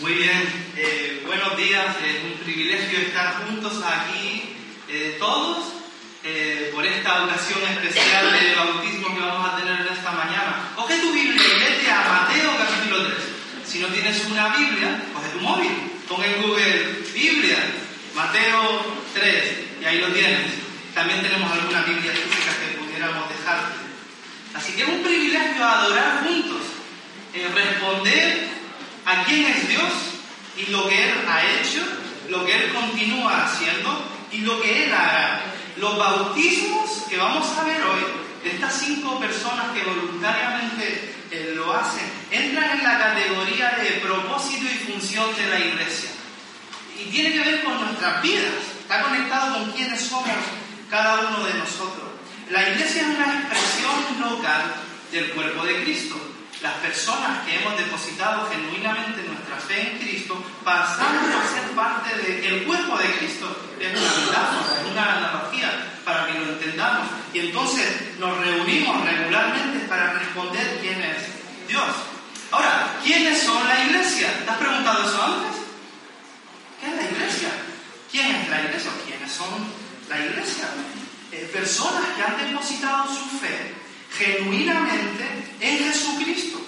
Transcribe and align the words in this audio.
Muy 0.00 0.12
bien, 0.12 0.72
eh, 0.76 1.24
buenos 1.26 1.56
días, 1.56 1.96
es 2.06 2.22
un 2.22 2.38
privilegio 2.44 3.00
estar 3.00 3.44
juntos 3.44 3.82
aquí 3.82 4.54
eh, 4.88 5.16
todos 5.18 5.72
eh, 6.22 6.70
por 6.72 6.86
esta 6.86 7.24
ocasión 7.24 7.60
especial 7.64 8.30
de 8.30 8.54
bautismo 8.56 9.12
que 9.12 9.20
vamos 9.20 9.52
a 9.52 9.56
tener 9.56 9.80
en 9.80 9.92
esta 9.92 10.12
mañana. 10.12 10.70
Coge 10.76 10.98
tu 10.98 11.12
Biblia 11.12 11.42
y 11.42 11.58
vete 11.58 11.90
a 11.90 12.12
Mateo 12.12 12.56
capítulo 12.56 13.08
3. 13.08 13.18
Si 13.66 13.80
no 13.80 13.88
tienes 13.88 14.24
una 14.26 14.56
Biblia, 14.56 15.02
coge 15.12 15.30
tu 15.30 15.40
móvil, 15.40 15.72
pon 16.08 16.22
en 16.22 16.42
Google 16.42 17.02
Biblia, 17.12 17.58
Mateo 18.14 19.00
3, 19.14 19.58
y 19.82 19.84
ahí 19.84 19.98
lo 19.98 20.12
tienes. 20.12 20.46
También 20.94 21.22
tenemos 21.22 21.50
alguna 21.50 21.82
Biblia 21.82 22.12
física 22.12 22.52
que 22.54 22.78
pudiéramos 22.78 23.28
dejar. 23.30 23.72
Así 24.54 24.74
que 24.74 24.82
es 24.82 24.88
un 24.88 25.02
privilegio 25.02 25.64
adorar 25.64 26.22
juntos, 26.22 26.62
responder 27.34 28.57
a 29.08 29.24
quién 29.24 29.46
es 29.46 29.68
Dios 29.68 29.92
y 30.58 30.70
lo 30.70 30.86
que 30.86 31.02
Él 31.02 31.14
ha 31.26 31.42
hecho, 31.42 31.82
lo 32.28 32.44
que 32.44 32.52
Él 32.52 32.74
continúa 32.74 33.46
haciendo 33.46 34.04
y 34.30 34.38
lo 34.38 34.60
que 34.60 34.84
Él 34.84 34.92
hará. 34.92 35.40
Los 35.78 35.96
bautismos 35.96 37.04
que 37.08 37.16
vamos 37.16 37.46
a 37.56 37.64
ver 37.64 37.80
hoy, 37.82 38.00
de 38.44 38.50
estas 38.50 38.74
cinco 38.74 39.18
personas 39.18 39.70
que 39.72 39.82
voluntariamente 39.84 41.14
eh, 41.30 41.52
lo 41.56 41.72
hacen, 41.72 42.04
entran 42.30 42.78
en 42.78 42.84
la 42.84 42.98
categoría 42.98 43.78
de 43.80 44.00
propósito 44.02 44.66
y 44.66 44.92
función 44.92 45.34
de 45.36 45.46
la 45.48 45.58
iglesia. 45.58 46.10
Y 47.00 47.10
tiene 47.10 47.32
que 47.32 47.50
ver 47.50 47.64
con 47.64 47.80
nuestras 47.80 48.20
vidas, 48.20 48.52
está 48.80 49.02
conectado 49.02 49.54
con 49.54 49.72
quiénes 49.72 50.00
somos 50.00 50.28
cada 50.90 51.28
uno 51.28 51.44
de 51.44 51.54
nosotros. 51.54 52.08
La 52.50 52.68
iglesia 52.68 53.02
es 53.02 53.08
una 53.08 53.40
expresión 53.40 54.20
local 54.20 54.74
del 55.12 55.30
cuerpo 55.30 55.64
de 55.64 55.82
Cristo 55.82 56.27
las 56.62 56.74
personas 56.74 57.44
que 57.46 57.56
hemos 57.56 57.76
depositado 57.78 58.48
genuinamente 58.50 59.22
nuestra 59.22 59.56
fe 59.56 59.92
en 59.92 59.98
Cristo 59.98 60.42
pasamos 60.64 61.34
a 61.34 61.54
ser 61.54 61.70
parte 61.74 62.16
del 62.16 62.64
cuerpo 62.64 62.98
de 62.98 63.12
Cristo. 63.18 63.56
Es 63.78 63.92
una 63.92 64.10
metáfora, 64.10 64.80
es 64.80 64.90
una 64.90 65.16
analogía 65.16 66.00
para 66.04 66.26
que 66.26 66.38
lo 66.38 66.52
entendamos. 66.52 67.08
Y 67.32 67.38
entonces 67.40 68.18
nos 68.18 68.38
reunimos 68.38 69.04
regularmente 69.04 69.86
para 69.86 70.14
responder 70.14 70.78
quién 70.80 71.00
es 71.00 71.68
Dios. 71.68 71.94
Ahora, 72.50 72.96
¿quiénes 73.04 73.40
son 73.40 73.66
la 73.68 73.84
iglesia? 73.84 74.28
¿Te 74.44 74.50
has 74.50 74.58
preguntado 74.58 75.04
eso 75.04 75.22
antes? 75.22 75.62
¿Qué 76.80 76.88
es 76.88 76.96
la 76.96 77.10
iglesia? 77.10 77.48
¿Quién 78.10 78.34
es 78.34 78.48
la 78.48 78.62
iglesia? 78.62 78.90
¿Quiénes 79.06 79.30
son 79.30 79.48
la 80.08 80.18
iglesia? 80.18 80.64
Eh, 81.30 81.50
personas 81.52 82.04
que 82.16 82.22
han 82.22 82.38
depositado 82.38 83.06
su 83.06 83.38
fe 83.38 83.74
genuinamente 84.18 85.24
en 85.60 85.78
Jesucristo. 85.78 86.60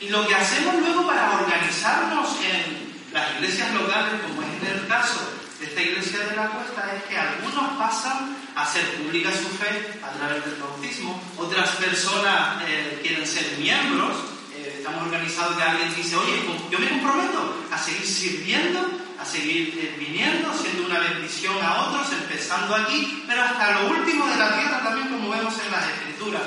Y 0.00 0.08
lo 0.08 0.26
que 0.26 0.34
hacemos 0.34 0.74
luego 0.80 1.06
para 1.06 1.40
organizarnos 1.40 2.28
en 2.44 2.86
las 3.12 3.34
iglesias 3.36 3.72
locales, 3.72 4.20
como 4.22 4.42
es 4.42 4.48
el 4.68 4.86
caso 4.86 5.20
de 5.58 5.66
esta 5.66 5.80
iglesia 5.80 6.18
de 6.20 6.36
la 6.36 6.50
costa, 6.50 6.92
es 6.94 7.02
que 7.04 7.16
algunos 7.16 7.78
pasan 7.78 8.36
a 8.54 8.62
hacer 8.62 8.84
pública 8.96 9.30
su 9.30 9.48
fe 9.56 9.98
a 10.02 10.10
través 10.10 10.44
del 10.44 10.56
bautismo, 10.56 11.20
otras 11.38 11.70
personas 11.76 12.62
eh, 12.66 13.00
quieren 13.02 13.26
ser 13.26 13.56
miembros, 13.58 14.12
eh, 14.54 14.74
estamos 14.78 15.04
organizados 15.04 15.56
que 15.56 15.62
alguien 15.62 15.94
dice, 15.94 16.16
oye, 16.16 16.42
yo 16.70 16.78
me 16.78 16.88
comprometo 16.90 17.66
a 17.72 17.78
seguir 17.78 18.06
sirviendo, 18.06 18.86
a 19.18 19.24
seguir 19.24 19.78
eh, 19.78 19.96
viniendo, 19.98 20.52
siendo 20.52 20.86
una 20.86 20.98
bendición 20.98 21.56
a 21.62 21.86
otros, 21.86 22.12
empezando 22.12 22.74
aquí, 22.74 23.24
pero 23.26 23.42
hasta 23.42 23.80
lo 23.80 23.90
último 23.90 24.26
de 24.26 24.36
la 24.36 24.54
tierra 24.58 24.82
también, 24.84 25.08
como 25.08 25.30
vemos 25.30 25.54
en 25.64 25.72
las 25.72 25.88
escrituras. 25.88 26.42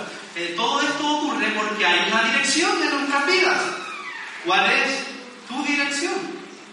Todo 0.55 0.81
esto 0.81 1.17
ocurre 1.17 1.47
porque 1.57 1.85
hay 1.85 2.11
una 2.11 2.23
dirección 2.23 2.79
de 2.79 2.89
nuestras 2.89 3.27
vidas. 3.27 3.61
¿Cuál 4.45 4.71
es 4.71 5.03
tu 5.47 5.63
dirección? 5.63 6.13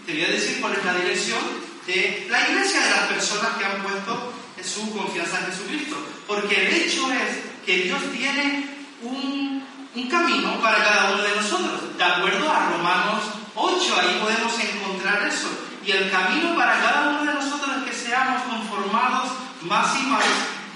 Te 0.05 0.13
voy 0.13 0.25
a 0.25 0.31
decir 0.31 0.61
cuál 0.61 0.75
es 0.75 0.85
la 0.85 0.95
dirección 0.95 1.41
de 1.87 2.27
la 2.31 2.49
iglesia 2.49 2.81
de 2.81 2.91
las 2.91 3.01
personas 3.09 3.57
que 3.59 3.65
han 3.65 3.83
puesto 3.83 4.33
su 4.63 4.91
confianza 4.97 5.41
en 5.41 5.47
Jesucristo. 5.47 5.97
Porque 6.27 6.67
el 6.67 6.75
hecho 6.75 7.11
es 7.13 7.65
que 7.65 7.79
Dios 7.85 8.01
tiene 8.13 8.69
un, 9.03 9.65
un 9.95 10.09
camino 10.09 10.61
para 10.61 10.79
cada 10.79 11.13
uno 11.13 11.23
de 11.23 11.37
nosotros. 11.37 11.97
De 11.97 12.05
acuerdo 12.05 12.51
a 12.51 12.71
Romanos 12.71 13.23
8, 13.55 13.97
ahí 14.01 14.19
podemos 14.21 14.53
encontrar 14.61 15.27
eso. 15.27 15.49
Y 15.85 15.91
el 15.93 16.11
camino 16.11 16.55
para 16.57 16.81
cada 16.81 17.11
uno 17.11 17.25
de 17.25 17.35
nosotros 17.35 17.77
es 17.79 17.91
que 17.91 18.07
seamos 18.07 18.43
conformados 18.43 19.31
más 19.63 19.97
y 20.01 20.07
más 20.07 20.25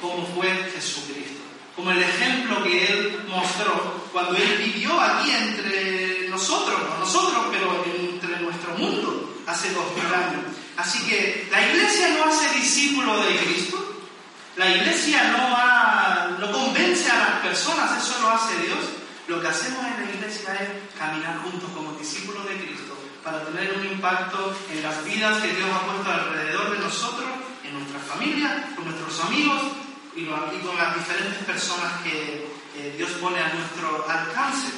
como 0.01 0.27
fue 0.35 0.49
Jesucristo 0.75 1.00
como 1.81 1.93
el 1.93 2.03
ejemplo 2.03 2.63
que 2.63 2.93
Él 2.93 3.25
mostró 3.27 4.05
cuando 4.13 4.37
Él 4.37 4.59
vivió 4.59 5.01
aquí 5.01 5.31
entre 5.31 6.29
nosotros, 6.29 6.79
no 6.91 6.99
nosotros, 6.99 7.47
pero 7.51 7.83
entre 7.87 8.39
nuestro 8.41 8.75
mundo, 8.75 9.41
hace 9.47 9.73
dos 9.73 9.87
mil 9.95 10.05
años. 10.13 10.45
Así 10.77 10.99
que 11.09 11.49
la 11.51 11.67
iglesia 11.67 12.11
no 12.19 12.25
hace 12.27 12.55
discípulo 12.55 13.25
de 13.25 13.35
Cristo, 13.37 13.97
la 14.57 14.69
iglesia 14.69 15.33
no, 15.33 16.39
no 16.39 16.53
convence 16.53 17.11
a 17.11 17.17
las 17.17 17.41
personas, 17.41 18.05
eso 18.05 18.21
lo 18.21 18.29
hace 18.29 18.57
Dios. 18.59 18.79
Lo 19.27 19.41
que 19.41 19.49
hacemos 19.49 19.83
en 19.87 20.05
la 20.05 20.13
iglesia 20.13 20.53
es 20.61 20.99
caminar 20.99 21.39
juntos 21.39 21.71
como 21.75 21.93
discípulos 21.93 22.47
de 22.47 22.57
Cristo 22.57 22.95
para 23.25 23.43
tener 23.45 23.73
un 23.79 23.87
impacto 23.87 24.55
en 24.71 24.83
las 24.83 25.03
vidas 25.03 25.41
que 25.41 25.55
Dios 25.55 25.69
ha 25.73 25.87
puesto 25.87 26.11
alrededor 26.11 26.73
de 26.73 26.79
nosotros, 26.79 27.29
en 27.65 27.73
nuestra 27.73 28.01
familia, 28.01 28.69
con 28.77 28.85
nuestros 28.85 29.25
amigos, 29.25 29.63
y, 30.17 30.25
con 30.25 30.77
las 30.77 30.95
diferentes 30.95 31.45
personas 31.45 32.03
que 32.03 32.47
Dios 32.97 33.11
pone 33.21 33.41
a 33.41 33.53
nuestro 33.55 34.07
alcance. 34.09 34.69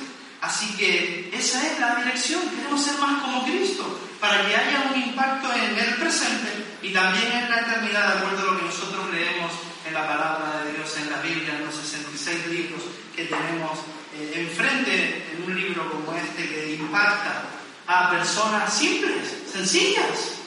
Así 0.41 0.77
que 0.77 1.31
esa 1.33 1.65
es 1.65 1.79
la 1.79 1.95
dirección, 1.97 2.43
queremos 2.51 2.83
ser 2.83 2.99
más 2.99 3.23
como 3.23 3.45
Cristo, 3.45 4.01
para 4.21 4.45
que 4.45 4.57
haya 4.57 4.91
un 4.93 5.01
impacto 5.01 5.53
en 5.55 5.79
el 5.79 5.95
presente 5.95 6.79
y 6.83 6.93
también 6.93 7.31
en 7.33 7.49
la 7.49 7.61
eternidad, 7.61 8.09
de 8.09 8.19
acuerdo 8.19 8.43
a 8.43 8.53
lo 8.53 8.59
que 8.59 8.65
nosotros 8.67 9.11
leemos 9.13 9.53
en 9.87 9.95
la 9.95 10.07
palabra 10.07 10.65
de 10.65 10.73
Dios, 10.73 10.97
en 10.97 11.11
la 11.11 11.21
Biblia, 11.23 11.57
en 11.57 11.67
los 11.67 11.75
66 11.75 12.47
libros 12.49 12.83
que 13.15 13.27
tenemos 13.27 13.79
eh, 14.15 14.33
enfrente, 14.35 15.31
en 15.33 15.45
un 15.45 15.55
libro 15.55 15.91
como 15.91 16.13
este 16.17 16.49
que 16.49 16.75
impacta 16.75 17.45
a 17.87 18.11
personas 18.11 18.73
simples, 18.73 19.45
sencillas, 19.51 20.39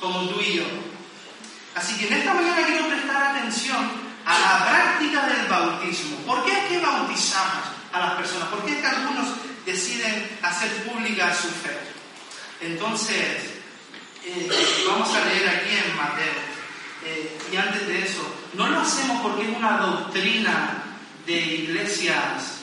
como 0.00 0.28
tú 0.28 0.40
y 0.40 0.58
yo. 0.58 0.64
Así 1.74 1.96
que 1.98 2.06
en 2.06 2.14
esta 2.14 2.34
mañana 2.34 2.66
quiero 2.66 2.88
prestar 2.88 3.36
atención 3.36 4.09
a 4.30 4.38
la 4.38 4.64
práctica 4.64 5.26
del 5.26 5.46
bautismo. 5.48 6.16
¿Por 6.18 6.44
qué 6.44 6.52
es 6.52 6.64
que 6.66 6.78
bautizamos 6.78 7.64
a 7.92 7.98
las 7.98 8.12
personas? 8.14 8.48
¿Por 8.48 8.64
qué 8.64 8.72
es 8.72 8.78
que 8.78 8.86
algunos 8.86 9.28
deciden 9.66 10.38
hacer 10.42 10.70
pública 10.84 11.34
su 11.34 11.48
fe? 11.48 11.76
Entonces, 12.60 13.60
eh, 14.24 14.48
vamos 14.86 15.12
a 15.14 15.24
leer 15.24 15.48
aquí 15.48 15.76
en 15.76 15.96
Mateo. 15.96 16.60
Eh, 17.04 17.38
y 17.52 17.56
antes 17.56 17.88
de 17.88 18.04
eso, 18.04 18.22
no 18.54 18.68
lo 18.68 18.80
hacemos 18.80 19.20
porque 19.22 19.50
es 19.50 19.56
una 19.56 19.78
doctrina 19.78 20.84
de 21.26 21.40
iglesias 21.40 22.59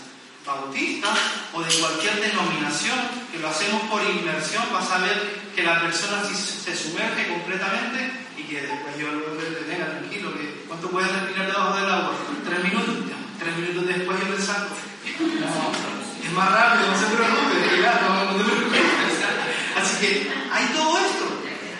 bautistas 0.48 1.20
o 1.54 1.62
de 1.62 1.74
cualquier 1.76 2.16
denominación, 2.22 2.98
que 3.32 3.40
lo 3.40 3.50
hacemos 3.50 3.84
por 3.84 4.02
inmersión, 4.02 4.64
vas 4.72 4.90
a 4.90 5.00
ver 5.00 5.44
que 5.54 5.64
la 5.64 5.82
persona 5.82 6.24
se 6.24 6.76
sumerge 6.76 7.28
completamente 7.28 8.10
y 8.38 8.44
que 8.44 8.62
después 8.62 8.98
yo 8.98 9.12
lo 9.12 9.36
venga 9.68 9.92
tranquilo, 9.92 10.34
que 10.34 10.64
¿cuánto 10.68 10.90
puedes 10.90 11.12
respirar 11.12 11.48
debajo 11.48 11.76
del 11.76 11.92
agua? 11.92 12.12
Tres 12.48 12.64
minutos, 12.64 12.96
tres 13.38 13.58
minutos 13.58 13.88
después 13.88 14.20
yo 14.20 14.36
pensando, 14.36 14.70
no, 14.70 16.26
es 16.26 16.32
más 16.32 16.52
rápido, 16.52 16.92
no 16.92 16.98
se 16.98 17.06
preocupe, 17.12 17.58
no, 17.84 18.32
no 18.32 18.38
te 18.38 18.44
preocupes. 18.44 18.82
Así 19.76 19.98
que 20.00 20.32
hay 20.52 20.66
todo 20.68 20.98
esto, 20.98 21.26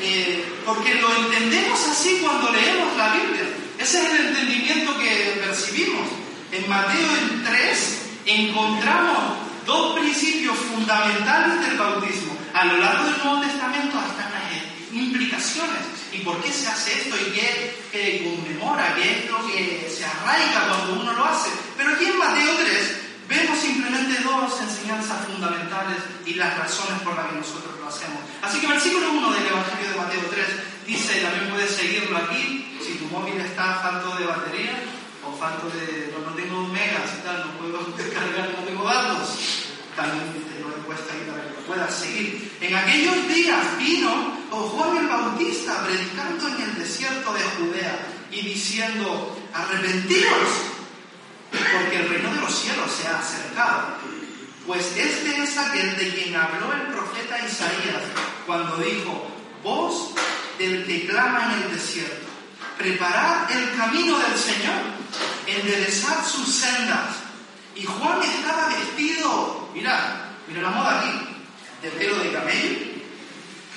eh, 0.02 0.46
porque 0.66 0.96
lo 0.96 1.16
entendemos 1.16 1.80
así 1.90 2.20
cuando 2.22 2.52
leemos 2.52 2.98
la 2.98 3.14
Biblia. 3.14 3.48
Ese 3.80 4.00
es 4.00 4.12
el 4.12 4.28
entendimiento 4.28 4.98
que 4.98 5.42
percibimos. 5.46 6.08
En 6.52 6.68
Mateo 6.70 7.08
3 7.46 7.97
encontramos 8.28 9.38
dos 9.66 9.98
principios 10.00 10.58
fundamentales 10.58 11.68
del 11.68 11.78
bautismo. 11.78 12.38
A 12.54 12.66
lo 12.66 12.78
largo 12.78 13.06
del 13.06 13.18
Nuevo 13.24 13.42
Testamento 13.42 13.98
están 14.00 14.32
las 14.32 14.94
implicaciones 14.94 15.98
¿Y 16.18 16.20
por 16.20 16.42
qué 16.42 16.52
se 16.52 16.68
hace 16.68 16.94
esto? 16.94 17.16
¿Y 17.16 17.32
qué, 17.32 18.24
conmemora? 18.24 18.96
¿Qué 18.96 19.26
es 19.26 19.30
lo 19.30 19.46
que 19.46 19.88
se 19.90 20.06
arraiga 20.06 20.68
cuando 20.68 21.02
uno 21.02 21.14
lo 21.14 21.26
hace? 21.26 21.50
Pero 21.76 21.92
aquí 21.92 22.06
en 22.06 22.18
Mateo 22.18 22.56
3 22.56 22.98
vemos 23.28 23.60
simplemente 23.60 24.24
dos 24.24 24.60
enseñanzas 24.62 25.26
fundamentales 25.28 25.98
y 26.26 26.36
las 26.36 26.58
razones 26.58 27.02
por 27.02 27.16
las 27.16 27.28
que 27.28 27.36
nosotros 27.36 27.80
lo 27.80 27.88
hacemos. 27.88 28.20
Así 28.42 28.60
que 28.60 28.68
versículo 28.68 29.12
1 29.12 29.32
del 29.32 29.48
Evangelio 29.48 29.90
de 29.90 29.98
Mateo 29.98 30.22
3 30.32 30.46
dice, 30.88 31.22
también 31.22 31.50
puedes 31.52 31.72
seguirlo 31.72 32.18
aquí, 32.18 32.78
si 32.82 32.94
tu 32.96 33.06
móvil 33.08 33.40
está 33.40 33.76
falto 33.82 34.16
de 34.16 34.26
batería 34.26 34.80
o 35.28 35.38
falto 35.38 35.70
de, 35.70 36.14
no, 36.14 36.34
tengo 36.34 36.68
megas 36.68 37.12
y 37.20 37.24
tal, 37.24 37.46
no 37.46 37.52
puedo 37.60 37.84
descargar, 37.98 38.50
no 38.58 38.66
tengo 38.66 38.84
datos. 38.84 39.64
También 39.96 40.32
te 40.32 40.62
lo 40.62 40.70
he 40.70 40.80
puesto 40.86 41.12
ahí 41.12 41.28
para 41.30 41.44
que 41.44 41.56
lo 41.56 41.62
puedas 41.68 41.94
seguir. 41.94 42.52
En 42.62 42.76
aquellos 42.76 43.28
días 43.28 43.78
vino 43.78 44.38
Juan 44.50 44.98
el 44.98 45.08
Bautista 45.08 45.84
predicando 45.86 46.48
en 46.48 46.62
el 46.62 46.76
desierto 46.78 47.34
de 47.34 47.44
Judea 47.44 48.00
y 48.32 48.42
diciendo, 48.42 49.38
arrepentidos 49.54 50.78
porque 51.52 51.98
el 51.98 52.10
reino 52.10 52.34
de 52.34 52.42
los 52.42 52.56
cielos 52.56 52.92
se 52.92 53.08
ha 53.08 53.20
acercado. 53.20 53.98
Pues 54.66 54.86
este 54.98 55.44
es 55.44 55.58
aquel 55.58 55.96
de 55.96 56.14
quien 56.14 56.36
habló 56.36 56.74
el 56.74 56.94
profeta 56.94 57.40
Isaías 57.46 58.04
cuando 58.46 58.78
dijo, 58.78 59.28
voz 59.64 60.14
del 60.58 60.86
que 60.86 61.08
clama 61.08 61.54
en 61.54 61.64
el 61.64 61.74
desierto, 61.74 62.27
preparad 62.78 63.52
el 63.52 63.76
camino 63.78 64.18
del 64.20 64.38
Señor, 64.38 64.82
enderezad 65.46 66.26
sus 66.26 66.48
sendas. 66.48 67.16
Y 67.76 67.84
Juan 67.84 68.22
estaba 68.24 68.70
vestido, 68.70 69.70
mira, 69.74 70.32
mira 70.48 70.62
la 70.62 70.70
moda 70.70 71.00
aquí, 71.00 71.12
de 71.82 71.90
pelo 71.92 72.18
de 72.20 72.32
camello, 72.32 72.78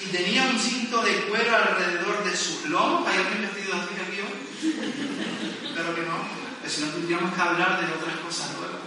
y 0.02 0.06
tenía 0.10 0.44
un 0.44 0.58
cinto 0.58 1.02
de 1.02 1.14
cuero 1.24 1.54
alrededor 1.56 2.24
de 2.24 2.36
sus 2.36 2.64
lomos. 2.66 3.06
¿Hay 3.06 3.18
alguien 3.18 3.42
vestido 3.42 3.74
así 3.74 3.94
aquí 4.00 4.20
hoy? 4.20 5.68
Espero 5.68 5.94
que 5.94 6.02
no 6.02 6.40
si 6.70 6.82
no 6.82 6.88
tendríamos 6.88 7.34
que 7.34 7.40
hablar 7.40 7.80
de 7.80 7.92
otras 7.92 8.16
cosas 8.24 8.50
luego. 8.58 8.78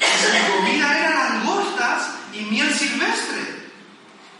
Su 0.00 0.56
comida 0.56 0.98
era 0.98 1.28
langostas 1.28 2.10
y 2.32 2.40
miel 2.46 2.72
silvestre. 2.72 3.57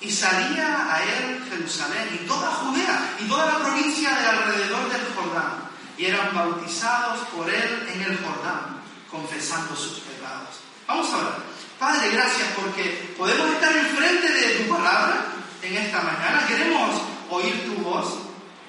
Y 0.01 0.11
salía 0.13 0.95
a 0.95 1.03
él 1.03 1.45
Jerusalén 1.51 2.09
y 2.15 2.27
toda 2.27 2.53
Judea 2.53 3.17
y 3.19 3.25
toda 3.29 3.47
la 3.47 3.59
provincia 3.59 4.11
de 4.11 4.27
alrededor 4.27 4.93
del 4.93 5.15
Jordán. 5.15 5.69
Y 5.97 6.07
eran 6.07 6.33
bautizados 6.33 7.27
por 7.29 7.51
él 7.51 7.89
en 7.93 8.03
el 8.03 8.19
Jordán, 8.19 8.81
confesando 9.11 9.75
sus 9.75 9.99
pecados. 10.01 10.61
Vamos 10.87 11.13
a 11.13 11.17
ver. 11.17 11.33
Padre, 11.81 12.11
gracias 12.13 12.49
porque 12.55 13.15
podemos 13.19 13.51
estar 13.51 13.77
enfrente 13.77 14.33
de 14.33 14.49
tu 14.57 14.75
palabra 14.75 15.27
en 15.63 15.77
esta 15.77 16.01
mañana. 16.01 16.47
Queremos 16.47 17.03
oír 17.31 17.67
tu 17.67 17.83
voz. 17.83 18.19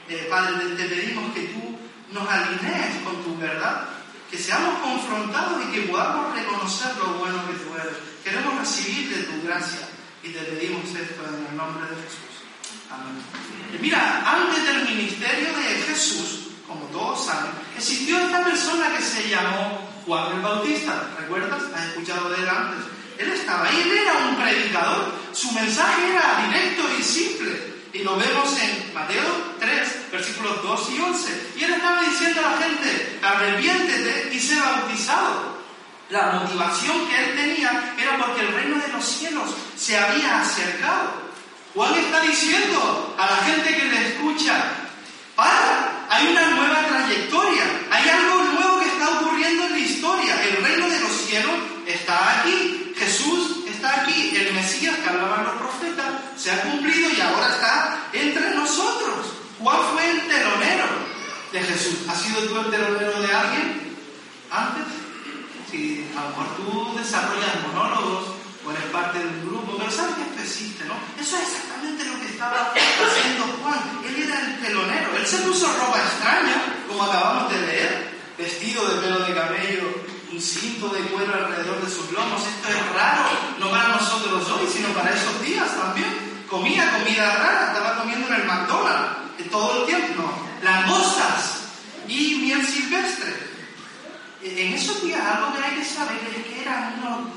Eh, 0.08 0.28
Padre, 0.30 0.76
te 0.76 0.86
pedimos 0.86 1.31
que 1.34 1.42
tú 1.42 1.78
nos 2.12 2.28
alinees 2.28 3.04
con 3.04 3.24
tu 3.24 3.38
verdad, 3.38 3.86
que 4.31 4.38
seamos 4.38 4.80
confrontados 4.80 5.64
y 5.66 5.72
que 5.72 5.81
podamos 5.81 6.34
reconocer 6.34 6.96
lo 6.98 7.14
bueno 7.20 7.38
que 7.48 7.54
tú 7.54 7.76
eres. 7.76 7.98
Queremos 8.24 8.58
recibir 8.58 9.16
de 9.16 9.24
tu 9.24 9.46
gracia 9.46 9.88
y 10.24 10.30
te 10.30 10.39
pedimos 10.39 10.83
esto 10.83 11.24
en 11.27 11.48
el 11.50 11.57
nombre 11.57 11.83
de 11.89 11.95
Jesús. 12.04 12.44
Amén. 12.92 13.21
Mira, 13.81 14.24
antes 14.25 14.66
del 14.66 14.95
ministerio 14.95 15.56
de 15.56 15.83
Jesús, 15.88 16.50
como 16.68 16.86
todos 16.86 17.25
saben, 17.25 17.51
existió 17.77 18.19
esta 18.19 18.44
persona 18.44 18.95
que 18.95 19.04
se 19.04 19.30
llamó 19.30 19.89
Juan 20.06 20.36
el 20.36 20.42
Bautista. 20.42 21.10
¿Recuerdas? 21.19 21.62
¿Has 21.74 21.86
escuchado 21.89 22.30
de 22.30 22.42
él 22.42 22.50
antes? 22.50 22.86
Él 23.18 23.31
estaba 23.31 23.68
ahí, 23.68 23.81
él 23.81 23.98
era 23.98 24.13
un 24.30 24.36
predicador. 24.36 25.13
Su 25.33 25.51
mensaje 25.51 26.10
era 26.10 26.48
directo 26.48 26.83
y 26.98 27.04
simple. 27.04 27.80
Y 27.92 28.04
lo 28.04 28.16
vemos 28.18 28.56
en 28.62 28.94
Mateo 28.94 29.56
3, 29.60 30.12
versículos 30.12 30.63
2 30.63 30.89
y 30.92 31.01
11. 31.01 31.51
Y 31.57 31.63
él 31.63 31.74
estaba 31.74 32.01
diciendo 32.01 32.39
a 32.39 32.51
la 32.51 32.57
gente, 32.57 33.19
arrepiéntete 33.21 34.33
y 34.33 34.39
sé 34.39 34.60
bautizado. 34.60 35.58
La 36.09 36.31
motivación 36.31 37.07
que 37.07 37.23
él 37.23 37.35
tenía 37.35 37.94
era 37.95 38.17
porque 38.17 38.41
el 38.41 38.53
reino 38.53 38.77
de 38.79 38.88
los 38.88 39.06
cielos 39.06 39.51
se 39.77 39.95
había 39.95 40.41
acercado. 40.41 41.29
Juan 41.75 41.94
está 41.94 42.21
diciendo 42.21 43.15
a 43.15 43.27
la 43.27 43.38
gente 43.38 43.75
que 43.75 43.85
le 43.85 44.07
escucha, 44.07 44.56
para, 45.35 46.07
hay 46.09 46.27
una 46.29 46.50
nueva 46.50 46.88
trayectoria, 46.88 47.63
hay 47.91 48.09
algo 48.09 48.44
nuevo 48.44 48.79
que 48.79 48.88
está 48.88 49.19
ocurriendo 49.19 49.65
en 49.65 49.71
la 49.71 49.79
historia, 49.79 50.44
el 50.45 50.63
reino 50.63 50.89
de 50.89 51.00
los 51.00 51.11
cielos 51.11 51.53
está 51.85 52.39
aquí, 52.39 52.91
Jesús 52.97 53.65
está 53.69 54.01
aquí, 54.01 54.35
el 54.35 54.53
Mesías 54.53 54.95
que 54.97 55.09
hablaban 55.09 55.45
los 55.45 55.56
profetas, 55.57 56.07
se 56.35 56.51
ha 56.51 56.63
cumplido 56.63 57.11
y 57.11 57.21
ahora 57.21 57.50
está 57.50 58.07
entre 58.13 58.50
nosotros. 58.56 59.27
¿Cuál 59.59 59.77
fue 59.94 60.09
el 60.09 60.21
telonero 60.27 60.85
de 61.51 61.59
Jesús? 61.61 62.00
¿Has 62.09 62.19
sido 62.19 62.41
tú 62.47 62.59
el 62.61 62.71
telonero 62.71 63.21
de 63.21 63.33
alguien 63.33 63.95
antes? 64.50 65.08
Si 65.69 66.10
a 66.18 66.21
lo 66.24 66.30
mejor 66.30 66.48
tú 66.57 66.98
desarrollas 66.98 67.62
monólogos 67.68 68.25
o 68.66 68.71
eres 68.71 68.83
parte 68.92 69.19
de 69.19 69.27
un 69.27 69.45
grupo, 69.45 69.77
pero 69.77 69.92
sabes 69.92 70.16
que 70.16 70.21
esto 70.24 70.42
existe, 70.42 70.86
¿no? 70.86 70.95
Eso 71.19 71.38
es 71.38 71.44
exactamente 71.44 72.06
lo 72.06 72.19
que 72.19 72.27
estaba 72.27 72.74
haciendo 72.74 73.45
Juan. 73.62 73.80
Él 74.06 74.24
era 74.24 74.39
el 74.39 74.60
telonero. 74.60 75.16
Él 75.16 75.25
se 75.25 75.38
puso 75.38 75.68
ropa 75.77 76.00
extraña, 76.00 76.83
como 76.88 77.04
acabamos 77.04 77.51
de 77.51 77.62
leer, 77.62 78.19
vestido 78.38 78.88
de 78.88 79.01
pelo 79.01 79.19
de 79.19 79.33
cabello 79.33 80.10
un 80.31 80.42
cinto 80.42 80.89
de 80.89 81.01
cuero 81.10 81.33
alrededor 81.33 81.83
de 81.83 81.92
sus 81.92 82.12
lomos. 82.12 82.42
Esto 82.45 82.69
es 82.69 82.94
raro, 82.94 83.24
no 83.60 83.69
para 83.71 83.89
nosotros 83.89 84.48
hoy, 84.50 84.68
sino 84.71 84.89
para 84.89 85.12
esos 85.12 85.42
días 85.42 85.75
también. 85.75 86.45
Comía 86.48 86.92
comida 86.92 87.36
rara, 87.36 87.74
estaba 87.74 88.00
comiendo 88.00 88.27
en 88.27 88.42
el 88.42 88.48
McDonald's 88.48 89.50
todo 89.50 89.81
el 89.81 89.86
tiempo. 89.88 90.31
Langostas 90.63 91.63
y 92.07 92.36
miel 92.36 92.66
silvestre. 92.66 93.49
En 94.41 94.74
esos 94.74 95.03
días 95.03 95.19
algo 95.25 95.53
que 95.53 95.63
hay 95.63 95.75
que 95.75 95.86
saber 95.86 96.18
es 96.36 96.45
que 96.45 96.62
eran 96.62 97.00
unos, 97.00 97.30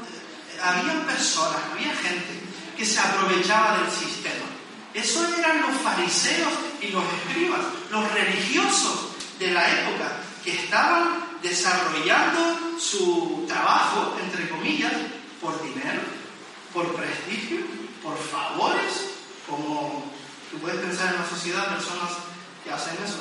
había 0.62 1.04
personas, 1.04 1.58
había 1.72 1.94
gente 1.96 2.40
que 2.76 2.86
se 2.86 3.00
aprovechaba 3.00 3.78
del 3.78 3.90
sistema. 3.90 4.46
Esos 4.94 5.36
eran 5.36 5.62
los 5.62 5.80
fariseos 5.80 6.52
y 6.80 6.88
los 6.88 7.02
escribas, 7.14 7.60
los 7.90 8.12
religiosos 8.12 9.08
de 9.38 9.50
la 9.50 9.68
época, 9.68 10.12
que 10.44 10.52
estaban 10.52 11.38
desarrollando 11.42 12.78
su 12.78 13.44
trabajo, 13.48 14.16
entre 14.22 14.48
comillas, 14.48 14.92
por 15.40 15.60
dinero, 15.62 16.02
por 16.72 16.94
prestigio, 16.94 17.58
por 18.02 18.16
favores, 18.16 19.10
como 19.48 20.04
tú 20.50 20.58
puedes 20.58 20.80
pensar 20.80 21.14
en 21.14 21.20
la 21.20 21.28
sociedad 21.28 21.68
personas 21.68 22.10
que 22.62 22.70
hacen 22.70 22.94
eso. 23.04 23.18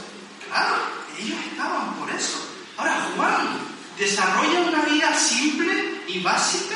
Claro, 0.47 0.75
ellos 1.17 1.39
estaban 1.51 1.95
por 1.95 2.09
eso. 2.11 2.50
Ahora 2.81 3.07
Juan 3.15 3.47
desarrolla 3.95 4.61
una 4.61 4.81
vida 4.81 5.15
simple 5.15 6.01
y 6.07 6.19
básica. 6.21 6.75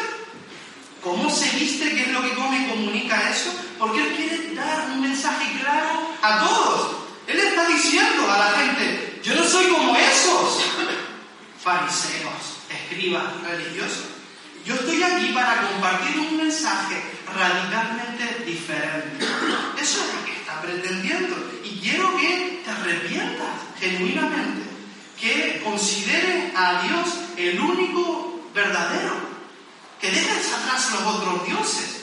¿Cómo 1.02 1.32
se 1.32 1.50
viste? 1.58 1.90
¿Qué 1.90 2.02
es 2.04 2.08
lo 2.10 2.22
que 2.22 2.36
come 2.36 2.68
comunica 2.70 3.32
eso? 3.32 3.52
Porque 3.80 4.04
él 4.04 4.16
quiere 4.16 4.54
dar 4.54 4.88
un 4.92 5.02
mensaje 5.02 5.60
claro 5.60 6.08
a 6.22 6.46
todos. 6.46 6.98
Él 7.26 7.40
está 7.40 7.68
diciendo 7.70 8.32
a 8.32 8.38
la 8.38 8.52
gente, 8.52 9.20
yo 9.24 9.34
no 9.34 9.44
soy 9.44 9.66
como 9.66 9.96
esos 9.96 10.62
fariseos, 11.64 12.60
escribas 12.70 13.24
religiosos. 13.42 14.06
Yo 14.64 14.76
estoy 14.76 15.02
aquí 15.02 15.32
para 15.34 15.60
compartir 15.72 16.20
un 16.20 16.38
mensaje 16.38 17.02
radicalmente 17.34 18.44
diferente. 18.46 19.26
Eso 19.82 20.02
es 20.06 20.14
lo 20.14 20.26
que 20.26 20.34
está 20.34 20.62
pretendiendo. 20.62 21.36
Y 21.64 21.80
quiero 21.80 22.16
que 22.16 22.62
te 22.64 22.70
arrepientas 22.70 23.48
genuinamente, 23.80 24.65
que 25.26 25.60
consideres 25.64 26.56
a 26.56 26.84
Dios 26.84 27.08
el 27.36 27.60
único 27.60 28.42
verdadero, 28.54 29.16
que 30.00 30.12
dejes 30.12 30.54
atrás 30.54 30.92
los 30.92 31.16
otros 31.16 31.48
dioses 31.48 32.02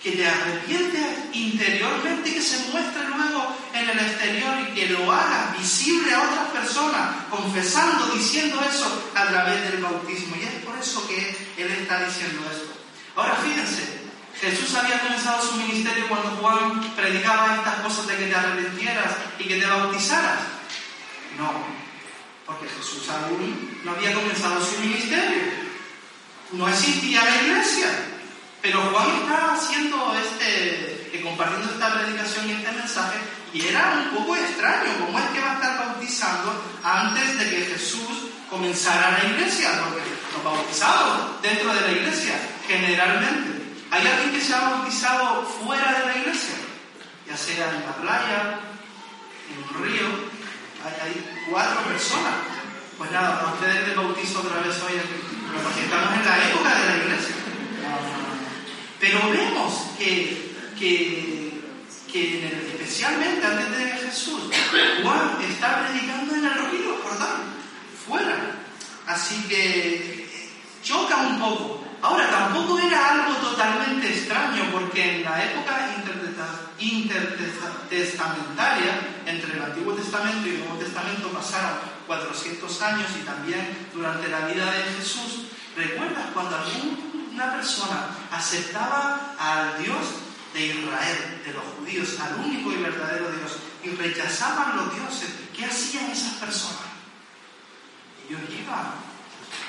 que 0.00 0.12
te 0.12 0.26
arrepientes 0.26 1.04
interiormente 1.32 2.30
y 2.30 2.34
que 2.34 2.40
se 2.40 2.70
muestre 2.70 3.08
luego 3.08 3.54
en 3.74 3.90
el 3.90 3.98
exterior 3.98 4.54
y 4.60 4.74
que 4.74 4.86
lo 4.90 5.12
hagas 5.12 5.58
visible 5.58 6.14
a 6.14 6.22
otras 6.22 6.48
personas, 6.52 7.24
confesando, 7.28 8.06
diciendo 8.14 8.62
eso 8.70 9.10
a 9.16 9.26
través 9.26 9.62
del 9.68 9.82
bautismo. 9.82 10.36
Y 10.36 10.44
es 10.44 10.64
por 10.64 10.78
eso 10.78 11.06
que 11.08 11.36
Él 11.58 11.70
está 11.72 12.04
diciendo 12.04 12.40
esto. 12.50 12.72
Ahora 13.16 13.34
fíjense, 13.34 14.00
Jesús 14.40 14.74
había 14.76 15.00
comenzado 15.00 15.42
su 15.42 15.56
ministerio 15.56 16.08
cuando 16.08 16.30
Juan 16.36 16.94
predicaba 16.94 17.56
estas 17.56 17.80
cosas 17.80 18.06
de 18.06 18.16
que 18.16 18.26
te 18.26 18.34
arrepintieras 18.36 19.12
y 19.40 19.44
que 19.44 19.56
te 19.56 19.66
bautizaras. 19.66 20.38
No, 21.36 21.89
porque 22.50 22.66
Jesús 22.66 23.08
aún 23.08 23.78
no 23.84 23.92
había 23.92 24.12
comenzado 24.12 24.64
su 24.64 24.80
ministerio. 24.80 25.42
No 26.50 26.68
existía 26.68 27.22
la 27.24 27.42
iglesia. 27.42 27.86
Pero 28.60 28.80
Juan 28.90 29.08
está 29.22 29.54
haciendo 29.54 30.12
este, 30.18 31.16
eh, 31.16 31.20
compartiendo 31.22 31.72
esta 31.72 31.94
predicación 31.94 32.48
y 32.48 32.52
este 32.52 32.72
mensaje, 32.72 33.18
y 33.54 33.66
era 33.66 34.04
un 34.04 34.16
poco 34.16 34.36
extraño, 34.36 34.90
¿cómo 34.98 35.18
es 35.18 35.24
que 35.30 35.40
va 35.40 35.52
a 35.52 35.54
estar 35.54 35.86
bautizando 35.86 36.62
antes 36.82 37.38
de 37.38 37.50
que 37.50 37.64
Jesús 37.72 38.28
comenzara 38.50 39.16
la 39.16 39.30
iglesia? 39.30 39.70
Porque 39.84 40.02
nos 40.34 40.44
bautizamos 40.44 41.40
dentro 41.40 41.72
de 41.72 41.80
la 41.80 41.92
iglesia, 41.92 42.34
generalmente. 42.66 43.62
¿Hay 43.92 44.06
alguien 44.06 44.32
que 44.32 44.40
se 44.40 44.54
ha 44.54 44.60
bautizado 44.60 45.44
fuera 45.44 46.00
de 46.00 46.06
la 46.06 46.18
iglesia? 46.18 46.54
Ya 47.28 47.36
sea 47.36 47.70
en 47.70 47.86
la 47.86 47.94
playa, 47.94 48.60
en 49.50 49.78
un 49.78 49.84
río, 49.84 50.39
hay, 50.84 51.08
hay 51.08 51.46
cuatro 51.50 51.82
personas 51.84 52.34
Pues 52.96 53.10
nada, 53.12 53.40
a 53.40 53.54
ustedes 53.54 53.88
les 53.88 53.96
bautizo 53.96 54.40
otra 54.40 54.60
vez 54.60 54.76
hoy 54.82 54.98
aquí, 54.98 55.20
porque 55.62 55.84
estamos 55.84 56.12
en 56.14 56.24
la 56.26 56.48
época 56.50 56.74
de 56.74 56.86
la 56.86 56.96
iglesia. 57.02 57.34
Pero 59.00 59.30
vemos 59.30 59.72
que, 59.98 60.54
que, 60.78 61.62
que 62.12 62.46
especialmente 62.74 63.46
antes 63.46 63.70
de 63.70 63.84
Jesús, 64.04 64.42
Juan 65.02 65.38
está 65.48 65.86
predicando 65.86 66.34
en 66.34 66.44
el 66.44 66.70
río 66.70 66.98
Jordán, 67.02 67.54
fuera. 68.06 68.36
Así 69.06 69.42
que 69.48 70.50
choca 70.82 71.16
un 71.16 71.40
poco. 71.40 71.84
Ahora, 72.02 72.28
tampoco 72.30 72.78
era 72.78 73.12
algo 73.12 73.34
totalmente 73.36 74.08
extraño, 74.08 74.70
porque 74.72 75.16
en 75.16 75.24
la 75.24 75.42
época 75.42 75.88
intertestamentaria, 76.80 79.22
entre 79.26 79.52
el 79.52 79.62
Antiguo 79.62 79.92
Testamento 79.94 80.48
y 80.48 80.54
el 80.54 80.60
Nuevo 80.60 80.78
Testamento 80.78 81.28
pasaron 81.28 81.78
400 82.06 82.82
años 82.82 83.10
y 83.20 83.24
también 83.24 83.90
durante 83.92 84.28
la 84.28 84.46
vida 84.46 84.72
de 84.72 84.84
Jesús, 84.96 85.48
¿recuerdas 85.76 86.30
cuando 86.32 86.56
alguna 86.56 87.52
persona 87.52 88.06
aceptaba 88.32 89.34
al 89.38 89.82
Dios 89.82 89.98
de 90.54 90.66
Israel, 90.66 91.42
de 91.44 91.52
los 91.52 91.64
judíos, 91.78 92.18
al 92.18 92.36
único 92.44 92.72
y 92.72 92.76
verdadero 92.76 93.30
Dios, 93.30 93.58
y 93.84 93.90
rechazaban 93.90 94.76
los 94.76 94.94
dioses? 94.94 95.28
¿Qué 95.54 95.66
hacían 95.66 96.10
esas 96.10 96.32
personas? 96.34 96.80
Ellos 98.26 98.40
iban 98.50 98.94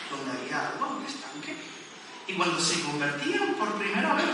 donde 0.10 0.32
había 0.32 0.70
agua, 0.70 0.88
un 0.98 1.06
estanque, 1.06 1.56
y 2.28 2.34
cuando 2.34 2.60
se 2.60 2.82
convertían 2.82 3.54
por 3.56 3.74
primera 3.76 4.14
vez, 4.14 4.26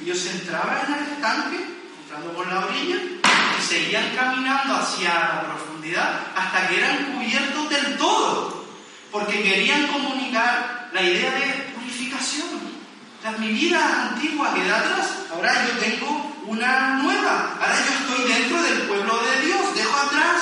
ellos 0.00 0.26
entraban 0.26 0.86
en 0.86 0.94
el 0.94 1.04
estanque 1.12 1.75
por 2.24 2.46
la 2.46 2.66
orilla, 2.66 2.96
y 2.96 3.62
seguían 3.62 4.14
caminando 4.14 4.76
hacia 4.76 5.12
la 5.12 5.42
profundidad 5.44 6.20
hasta 6.34 6.68
que 6.68 6.78
eran 6.78 7.12
cubiertos 7.12 7.68
del 7.70 7.96
todo, 7.96 8.64
porque 9.10 9.42
querían 9.42 9.86
comunicar 9.88 10.90
la 10.92 11.02
idea 11.02 11.30
de 11.32 11.72
purificación. 11.74 12.76
O 13.26 13.38
mi 13.40 13.48
vida 13.48 14.10
antigua 14.10 14.54
queda 14.54 14.78
atrás, 14.78 15.08
ahora 15.32 15.52
yo 15.66 15.72
tengo 15.78 16.32
una 16.46 16.94
nueva, 17.02 17.56
ahora 17.60 17.74
yo 17.74 17.92
estoy 17.92 18.32
dentro 18.32 18.62
del 18.62 18.82
pueblo 18.82 19.20
de 19.24 19.46
Dios, 19.46 19.74
dejo 19.74 19.96
atrás 19.96 20.36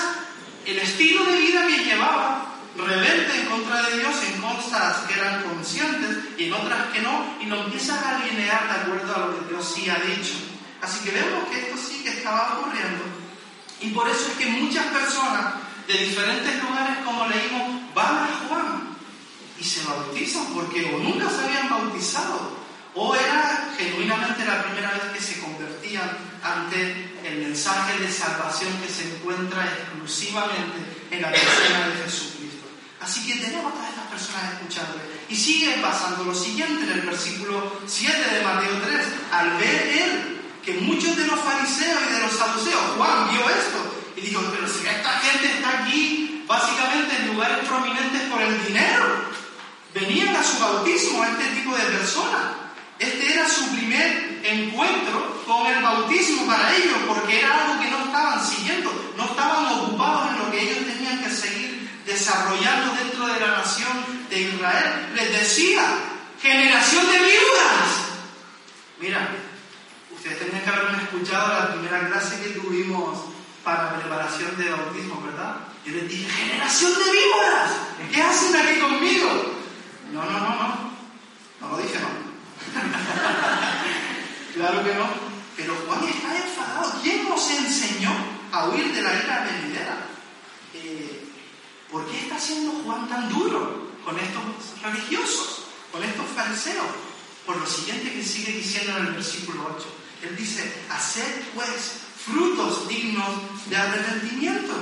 el 0.66 0.78
estilo 0.78 1.24
de 1.24 1.38
vida 1.38 1.66
que 1.66 1.84
llevaba, 1.84 2.46
rebelde 2.76 3.40
en 3.40 3.46
contra 3.46 3.82
de 3.82 3.98
Dios 3.98 4.14
en 4.26 4.40
cosas 4.40 4.96
que 5.06 5.14
eran 5.14 5.42
conscientes 5.44 6.18
y 6.36 6.44
en 6.44 6.52
otras 6.52 6.86
que 6.92 7.00
no, 7.00 7.36
y 7.40 7.46
lo 7.46 7.64
empiezas 7.64 8.02
a 8.02 8.16
alinear 8.16 8.66
de 8.66 8.80
acuerdo 8.82 9.14
a 9.14 9.18
lo 9.26 9.38
que 9.38 9.48
Dios 9.48 9.72
sí 9.74 9.88
ha 9.88 9.96
dicho. 9.96 10.34
Así 10.84 11.02
que 11.02 11.12
vemos 11.12 11.48
que 11.48 11.60
esto 11.60 11.76
sí 11.78 12.02
que 12.02 12.10
estaba 12.10 12.58
ocurriendo. 12.58 13.04
Y 13.80 13.88
por 13.90 14.06
eso 14.06 14.28
es 14.28 14.36
que 14.36 14.46
muchas 14.46 14.84
personas 14.88 15.54
de 15.86 15.94
diferentes 15.94 16.62
lugares, 16.62 16.98
como 17.06 17.26
leímos, 17.26 17.94
van 17.94 18.18
a 18.18 18.46
Juan 18.46 18.96
y 19.58 19.64
se 19.64 19.82
bautizan 19.84 20.44
porque 20.52 20.94
o 20.94 20.98
nunca 20.98 21.30
se 21.30 21.44
habían 21.44 21.70
bautizado 21.70 22.64
o 22.94 23.14
era 23.14 23.72
genuinamente 23.78 24.44
la 24.44 24.62
primera 24.62 24.92
vez 24.92 25.02
que 25.14 25.20
se 25.20 25.40
convertían 25.40 26.18
ante 26.42 27.12
el 27.24 27.38
mensaje 27.38 27.98
de 27.98 28.12
salvación 28.12 28.70
que 28.82 28.92
se 28.92 29.14
encuentra 29.14 29.64
exclusivamente 29.64 31.08
en 31.10 31.22
la 31.22 31.30
persona 31.30 31.88
de 31.88 32.04
Jesucristo. 32.04 32.66
Así 33.00 33.26
que 33.26 33.40
tenemos 33.40 33.72
a 33.72 33.74
todas 33.74 33.88
estas 33.88 34.06
personas 34.06 34.52
escuchándole. 34.52 35.02
Y 35.30 35.34
sigue 35.34 35.78
pasando 35.82 36.24
lo 36.24 36.34
siguiente 36.34 36.84
en 36.84 36.92
el 36.92 37.00
versículo 37.00 37.80
7 37.86 38.34
de 38.34 38.44
Mateo 38.44 38.80
3. 38.82 39.06
Al 39.32 39.56
ver 39.56 39.88
él 39.88 40.23
que 40.64 40.74
muchos 40.74 41.16
de 41.16 41.26
los 41.26 41.40
fariseos 41.40 42.00
y 42.08 42.12
de 42.12 42.20
los 42.20 42.32
saduceos, 42.32 42.96
Juan 42.96 43.30
vio 43.30 43.40
esto 43.48 43.94
y 44.16 44.20
dijo, 44.22 44.42
pero 44.50 44.66
si 44.68 44.86
esta 44.86 45.10
gente 45.18 45.46
está 45.46 45.82
aquí 45.82 46.44
básicamente 46.46 47.16
en 47.16 47.28
lugares 47.28 47.58
prominentes 47.66 48.22
por 48.30 48.40
el 48.40 48.66
dinero, 48.66 49.24
venían 49.94 50.34
a 50.36 50.42
su 50.42 50.58
bautismo 50.58 51.22
a 51.22 51.30
este 51.30 51.44
tipo 51.56 51.76
de 51.76 51.84
personas. 51.84 52.42
Este 52.98 53.32
era 53.32 53.48
su 53.48 53.68
primer 53.74 54.40
encuentro 54.44 55.42
con 55.46 55.66
el 55.66 55.82
bautismo 55.82 56.46
para 56.46 56.74
ellos, 56.74 56.96
porque 57.06 57.40
era 57.40 57.64
algo 57.64 57.82
que 57.82 57.90
no 57.90 58.04
estaban 58.04 58.46
siguiendo, 58.46 59.12
no 59.16 59.24
estaban 59.24 59.66
ocupados 59.66 60.30
en 60.30 60.38
lo 60.38 60.50
que 60.50 60.60
ellos 60.60 60.86
tenían 60.86 61.22
que 61.22 61.30
seguir 61.30 61.90
desarrollando 62.06 62.94
dentro 62.94 63.26
de 63.26 63.40
la 63.40 63.48
nación 63.58 64.26
de 64.30 64.40
Israel. 64.40 65.12
Les 65.14 65.32
decía, 65.32 65.82
generación 66.40 67.06
de 67.10 67.18
viudas. 67.18 68.14
Mira, 69.00 69.28
Ustedes 70.24 70.40
tenían 70.40 70.64
que 70.64 70.70
haberme 70.70 71.02
escuchado 71.02 71.48
la 71.48 71.74
primera 71.74 72.08
clase 72.08 72.40
que 72.40 72.58
tuvimos 72.58 73.18
para 73.62 73.94
preparación 73.98 74.56
de 74.56 74.70
bautismo, 74.70 75.20
¿verdad? 75.20 75.56
Yo 75.84 75.92
les 75.92 76.08
dije, 76.08 76.26
generación 76.30 76.92
de 76.94 77.12
víboras, 77.12 77.72
¿qué 78.10 78.22
hacen 78.22 78.56
aquí 78.56 78.80
conmigo? 78.80 79.28
No, 80.14 80.24
no, 80.24 80.30
no, 80.30 80.48
no. 80.48 80.90
No 81.60 81.68
lo 81.68 81.76
dije, 81.76 81.98
no. 82.00 82.08
claro 84.54 84.82
que 84.82 84.94
no. 84.94 85.08
Pero 85.58 85.76
Juan 85.86 86.08
está 86.08 86.34
enfadado. 86.34 87.02
¿Quién 87.02 87.28
nos 87.28 87.50
enseñó 87.50 88.16
a 88.50 88.70
huir 88.70 88.94
de 88.94 89.02
la 89.02 89.12
ira 89.12 89.46
venidera? 89.52 90.06
Eh, 90.72 91.28
¿Por 91.92 92.06
qué 92.06 92.20
está 92.20 92.38
siendo 92.38 92.72
Juan 92.82 93.06
tan 93.10 93.28
duro 93.28 93.90
con 94.02 94.18
estos 94.18 94.42
religiosos, 94.82 95.64
con 95.92 96.02
estos 96.02 96.24
fariseos? 96.34 96.86
Por 97.44 97.58
lo 97.58 97.66
siguiente 97.66 98.10
que 98.10 98.22
sigue 98.22 98.52
diciendo 98.52 98.96
en 98.96 99.08
el 99.08 99.12
versículo 99.12 99.70
8. 99.76 99.93
Él 100.28 100.36
dice, 100.36 100.72
haced 100.90 101.42
pues 101.54 101.68
frutos 102.24 102.88
dignos 102.88 103.28
de 103.68 103.76
arrepentimiento. 103.76 104.72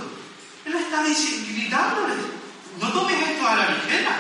Él 0.65 0.75
está 0.75 1.03
gritándoles, 1.03 2.19
no 2.81 2.93
tomes 2.93 3.29
esto 3.29 3.49
a 3.49 3.57
la 3.57 3.71
ligera. 3.71 4.17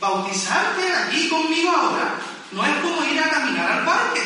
Bautizarte 0.00 0.92
aquí 0.94 1.28
conmigo 1.28 1.70
ahora 1.70 2.14
no 2.52 2.64
es 2.64 2.74
como 2.76 3.04
ir 3.04 3.20
a 3.20 3.28
caminar 3.28 3.70
al 3.70 3.84
parque. 3.84 4.22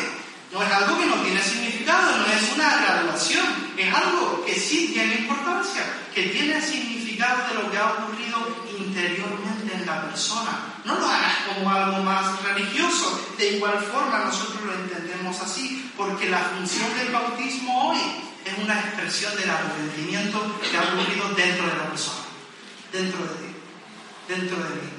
No 0.53 0.63
es 0.63 0.71
algo 0.71 0.97
que 0.97 1.05
no 1.07 1.15
tiene 1.15 1.41
significado, 1.41 2.17
no 2.17 2.25
es 2.27 2.53
una 2.53 2.77
graduación, 2.77 3.45
es 3.75 3.93
algo 3.93 4.45
que 4.45 4.57
sí 4.57 4.91
tiene 4.93 5.15
importancia, 5.15 5.83
que 6.13 6.23
tiene 6.23 6.61
significado 6.61 7.04
de 7.15 7.63
lo 7.63 7.71
que 7.71 7.77
ha 7.77 7.93
ocurrido 7.93 8.65
interiormente 8.77 9.73
en 9.73 9.85
la 9.85 10.09
persona. 10.09 10.81
No 10.83 10.95
lo 10.95 11.07
hagas 11.07 11.33
como 11.47 11.69
algo 11.71 12.03
más 12.03 12.43
religioso. 12.43 13.33
De 13.37 13.55
igual 13.55 13.79
forma 13.79 14.25
nosotros 14.25 14.61
lo 14.63 14.73
entendemos 14.73 15.39
así, 15.39 15.91
porque 15.95 16.29
la 16.29 16.39
función 16.39 16.93
del 16.97 17.13
bautismo 17.13 17.91
hoy 17.91 17.99
es 18.43 18.57
una 18.57 18.79
expresión 18.79 19.35
del 19.37 19.49
arrepentimiento 19.49 20.59
que 20.59 20.77
ha 20.77 20.81
ocurrido 20.81 21.29
dentro 21.35 21.67
de 21.67 21.77
la 21.77 21.89
persona, 21.89 22.25
dentro 22.91 23.19
de 23.23 23.33
ti, 23.35 23.55
dentro 24.27 24.57
de 24.57 24.69
mí. 24.69 24.89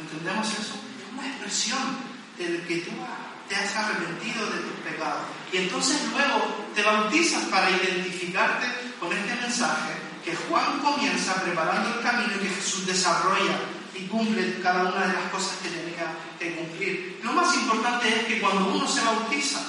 ¿Entendemos 0.00 0.48
eso? 0.48 0.74
Es 0.74 1.12
una 1.12 1.28
expresión 1.28 1.98
del 2.38 2.66
que 2.66 2.78
tú 2.78 2.92
te 3.48 3.56
has 3.56 3.76
arrepentido 3.76 4.46
de 4.46 4.58
tus 4.58 4.80
pecados. 4.90 5.22
Y 5.52 5.58
entonces 5.58 6.00
luego 6.10 6.66
te 6.74 6.82
bautizas 6.82 7.44
para 7.44 7.70
identificarte 7.70 8.66
con 8.98 9.12
este 9.12 9.34
mensaje 9.36 10.05
que 10.26 10.34
Juan 10.34 10.80
comienza 10.80 11.40
preparando 11.40 11.88
el 11.88 12.02
camino 12.02 12.32
y 12.34 12.40
que 12.40 12.54
Jesús 12.54 12.84
desarrolla 12.84 13.60
y 13.94 14.06
cumple 14.06 14.58
cada 14.60 14.90
una 14.90 15.06
de 15.06 15.12
las 15.12 15.30
cosas 15.30 15.58
que 15.62 15.68
tenía 15.68 16.18
que 16.36 16.56
cumplir. 16.56 17.20
Lo 17.22 17.32
más 17.32 17.54
importante 17.54 18.08
es 18.08 18.24
que 18.24 18.40
cuando 18.40 18.74
uno 18.74 18.88
se 18.88 19.04
bautiza, 19.04 19.60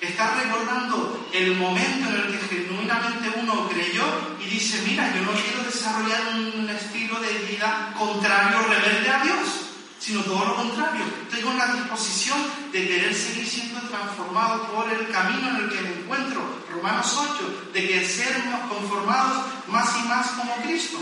está 0.00 0.36
recordando 0.36 1.28
el 1.34 1.56
momento 1.56 2.08
en 2.08 2.14
el 2.14 2.32
que 2.32 2.48
genuinamente 2.48 3.30
uno 3.42 3.68
creyó 3.68 4.04
y 4.40 4.48
dice, 4.48 4.82
mira, 4.86 5.14
yo 5.14 5.20
no 5.20 5.32
quiero 5.32 5.62
desarrollar 5.62 6.34
un 6.56 6.70
estilo 6.70 7.20
de 7.20 7.32
vida 7.50 7.94
contrario, 7.98 8.60
rebelde 8.66 9.10
a 9.10 9.22
Dios 9.22 9.63
sino 10.04 10.20
todo 10.20 10.44
lo 10.44 10.56
contrario. 10.56 11.02
Tengo 11.30 11.54
la 11.54 11.72
disposición 11.72 12.38
de 12.72 12.86
querer 12.86 13.14
seguir 13.14 13.48
siendo 13.48 13.80
transformado 13.88 14.70
por 14.70 14.90
el 14.92 15.08
camino 15.08 15.48
en 15.48 15.56
el 15.56 15.70
que 15.70 15.80
me 15.80 15.92
encuentro. 15.94 16.42
Romanos 16.70 17.16
8, 17.16 17.70
de 17.72 17.88
que 17.88 18.06
sernos 18.06 18.68
conformados 18.68 19.46
más 19.68 19.96
y 19.96 20.06
más 20.06 20.26
como 20.32 20.56
Cristo. 20.56 20.98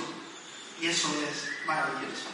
Y 0.80 0.87
eso 0.87 1.09
es 1.28 1.66
maravilloso. 1.66 2.30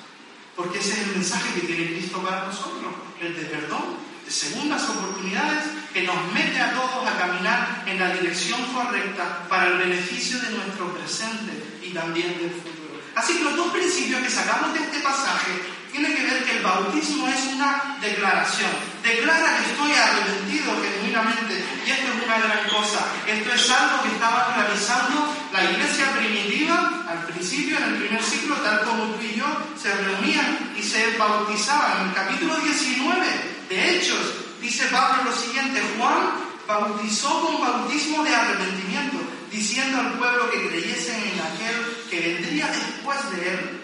Porque 0.55 0.79
ese 0.79 0.93
es 0.93 0.99
el 0.99 1.15
mensaje 1.15 1.55
que 1.55 1.67
tiene 1.67 1.87
Cristo 1.87 2.21
para 2.21 2.45
nosotros, 2.45 2.93
el 3.19 3.35
de 3.35 3.45
perdón, 3.45 3.97
de 4.27 4.31
segundas 4.31 4.91
oportunidades, 4.91 5.65
que 5.95 6.03
nos 6.03 6.33
mete 6.35 6.61
a 6.61 6.75
todos 6.75 7.09
a 7.09 7.17
caminar 7.17 7.85
en 7.87 7.99
la 7.99 8.13
dirección 8.13 8.63
correcta 8.75 9.47
para 9.49 9.69
el 9.69 9.79
beneficio 9.79 10.39
de 10.41 10.51
nuestro 10.51 10.93
presente 10.93 11.81
y 11.83 11.95
también 11.95 12.37
del 12.37 12.51
futuro. 12.51 13.01
Así 13.15 13.39
que 13.39 13.45
los 13.45 13.57
dos 13.57 13.73
principios 13.73 14.23
que 14.23 14.31
sacamos 14.31 14.75
de 14.75 14.81
este 14.81 15.01
pasaje 15.01 15.78
tiene 15.93 16.15
que 16.15 16.23
ver 16.23 16.45
que 16.45 16.57
el 16.59 16.63
bautismo 16.63 17.29
es 17.29 17.45
una 17.55 17.97
declaración. 18.01 18.71
Declara 19.03 19.59
que 19.59 19.71
estoy 19.71 19.93
arrepentido 19.93 20.73
genuinamente 20.83 21.65
y 21.87 21.91
esto 21.91 22.07
es 22.13 22.25
una 22.25 22.39
gran 22.39 22.69
cosa. 22.69 23.07
Esto 23.27 23.53
es 23.53 23.71
algo 23.71 24.03
que 24.03 24.09
estaba 24.09 24.55
realizando 24.57 25.35
la 25.53 25.65
iglesia 25.65 26.13
primitiva 26.13 27.05
al 27.09 27.25
principio, 27.25 27.79
en 27.79 27.85
el 27.85 27.95
primer 27.95 28.23
siglo, 28.23 28.57
tal 28.57 28.85
como 28.85 29.05
tú 29.15 29.25
y 29.25 29.37
yo, 29.37 29.47
se 29.81 29.95
reunían 29.95 30.75
y 30.77 30.83
se 30.83 31.17
bautizaban. 31.17 32.03
En 32.03 32.09
el 32.09 32.15
capítulo 32.15 32.57
19 32.59 33.27
de 33.69 33.97
Hechos 33.97 34.35
dice 34.61 34.87
Pablo 34.87 35.31
lo 35.31 35.37
siguiente, 35.37 35.83
Juan 35.97 36.49
bautizó 36.67 37.41
con 37.41 37.61
bautismo 37.63 38.23
de 38.25 38.35
arrepentimiento, 38.35 39.17
diciendo 39.51 39.99
al 39.99 40.19
pueblo 40.19 40.51
que 40.51 40.69
creyesen 40.69 41.17
en 41.17 41.41
aquel 41.41 41.97
que 42.11 42.21
vendría 42.21 42.67
después 42.67 43.31
de 43.31 43.49
él 43.49 43.81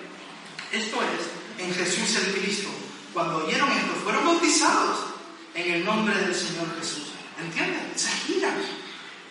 Esto 0.71 0.97
es, 1.03 1.44
en 1.59 1.75
Jesús 1.75 2.17
el 2.17 2.41
Cristo. 2.41 2.69
Cuando 3.13 3.45
oyeron 3.45 3.71
esto, 3.71 3.95
fueron 4.03 4.25
bautizados 4.25 4.99
en 5.55 5.75
el 5.75 5.85
nombre 5.85 6.15
del 6.15 6.35
Señor 6.35 6.67
Jesús. 6.81 7.13
¿Entienden? 7.41 7.93
Se 7.95 8.11
giran, 8.11 8.55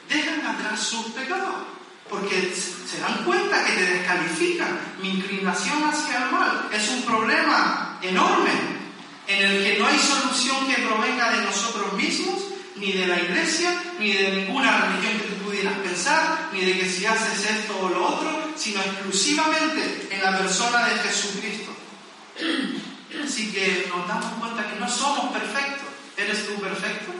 dejan 0.09 0.45
atrás 0.45 0.79
sus 0.79 1.07
pecados, 1.07 1.67
porque 2.09 2.53
se 2.53 2.99
dan 2.99 3.23
cuenta 3.25 3.63
que 3.65 3.73
te 3.73 3.85
descalifican. 3.85 4.79
Mi 5.01 5.09
inclinación 5.09 5.83
hacia 5.83 6.25
el 6.25 6.31
mal 6.31 6.69
es 6.71 6.89
un 6.89 7.01
problema 7.03 7.99
enorme 8.01 8.51
en 9.27 9.45
el 9.45 9.63
que 9.63 9.79
no 9.79 9.87
hay 9.87 9.97
solución 9.97 10.67
que 10.67 10.81
provenga 10.81 11.31
de 11.31 11.45
nosotros 11.45 11.93
mismos, 11.93 12.43
ni 12.75 12.91
de 12.91 13.07
la 13.07 13.19
iglesia, 13.19 13.81
ni 13.99 14.13
de 14.13 14.31
ninguna 14.31 14.85
religión 14.85 15.19
que 15.19 15.27
tú 15.27 15.43
pudieras 15.45 15.77
pensar, 15.79 16.49
ni 16.51 16.61
de 16.61 16.79
que 16.79 16.89
si 16.89 17.05
haces 17.05 17.49
esto 17.49 17.79
o 17.79 17.89
lo 17.89 18.05
otro, 18.05 18.53
sino 18.55 18.81
exclusivamente 18.81 20.07
en 20.09 20.23
la 20.23 20.37
persona 20.37 20.87
de 20.87 20.99
Jesucristo. 20.99 21.72
Así 23.23 23.51
que 23.51 23.87
nos 23.89 24.07
damos 24.07 24.33
cuenta 24.39 24.69
que 24.69 24.79
no 24.79 24.89
somos 24.89 25.31
perfectos. 25.33 25.87
¿Eres 26.17 26.47
tú 26.47 26.55
perfecto? 26.61 27.11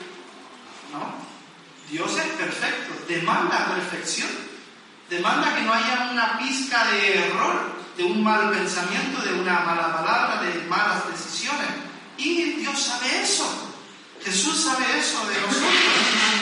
No. 0.91 1.33
Dios 1.89 2.17
es 2.17 2.25
perfecto, 2.33 2.93
demanda 3.07 3.67
perfección, 3.75 4.29
demanda 5.09 5.55
que 5.55 5.61
no 5.61 5.73
haya 5.73 6.09
una 6.11 6.39
pizca 6.39 6.87
de 6.87 7.27
error, 7.27 7.73
de 7.97 8.03
un 8.03 8.23
mal 8.23 8.49
pensamiento, 8.49 9.21
de 9.21 9.33
una 9.33 9.59
mala 9.59 9.93
palabra, 9.93 10.41
de 10.41 10.63
malas 10.67 11.07
decisiones. 11.11 11.67
Y 12.17 12.53
Dios 12.53 12.79
sabe 12.79 13.21
eso. 13.21 13.69
Jesús 14.23 14.63
sabe 14.63 14.85
eso 14.97 15.25
de 15.27 15.35
nosotros. 15.41 15.73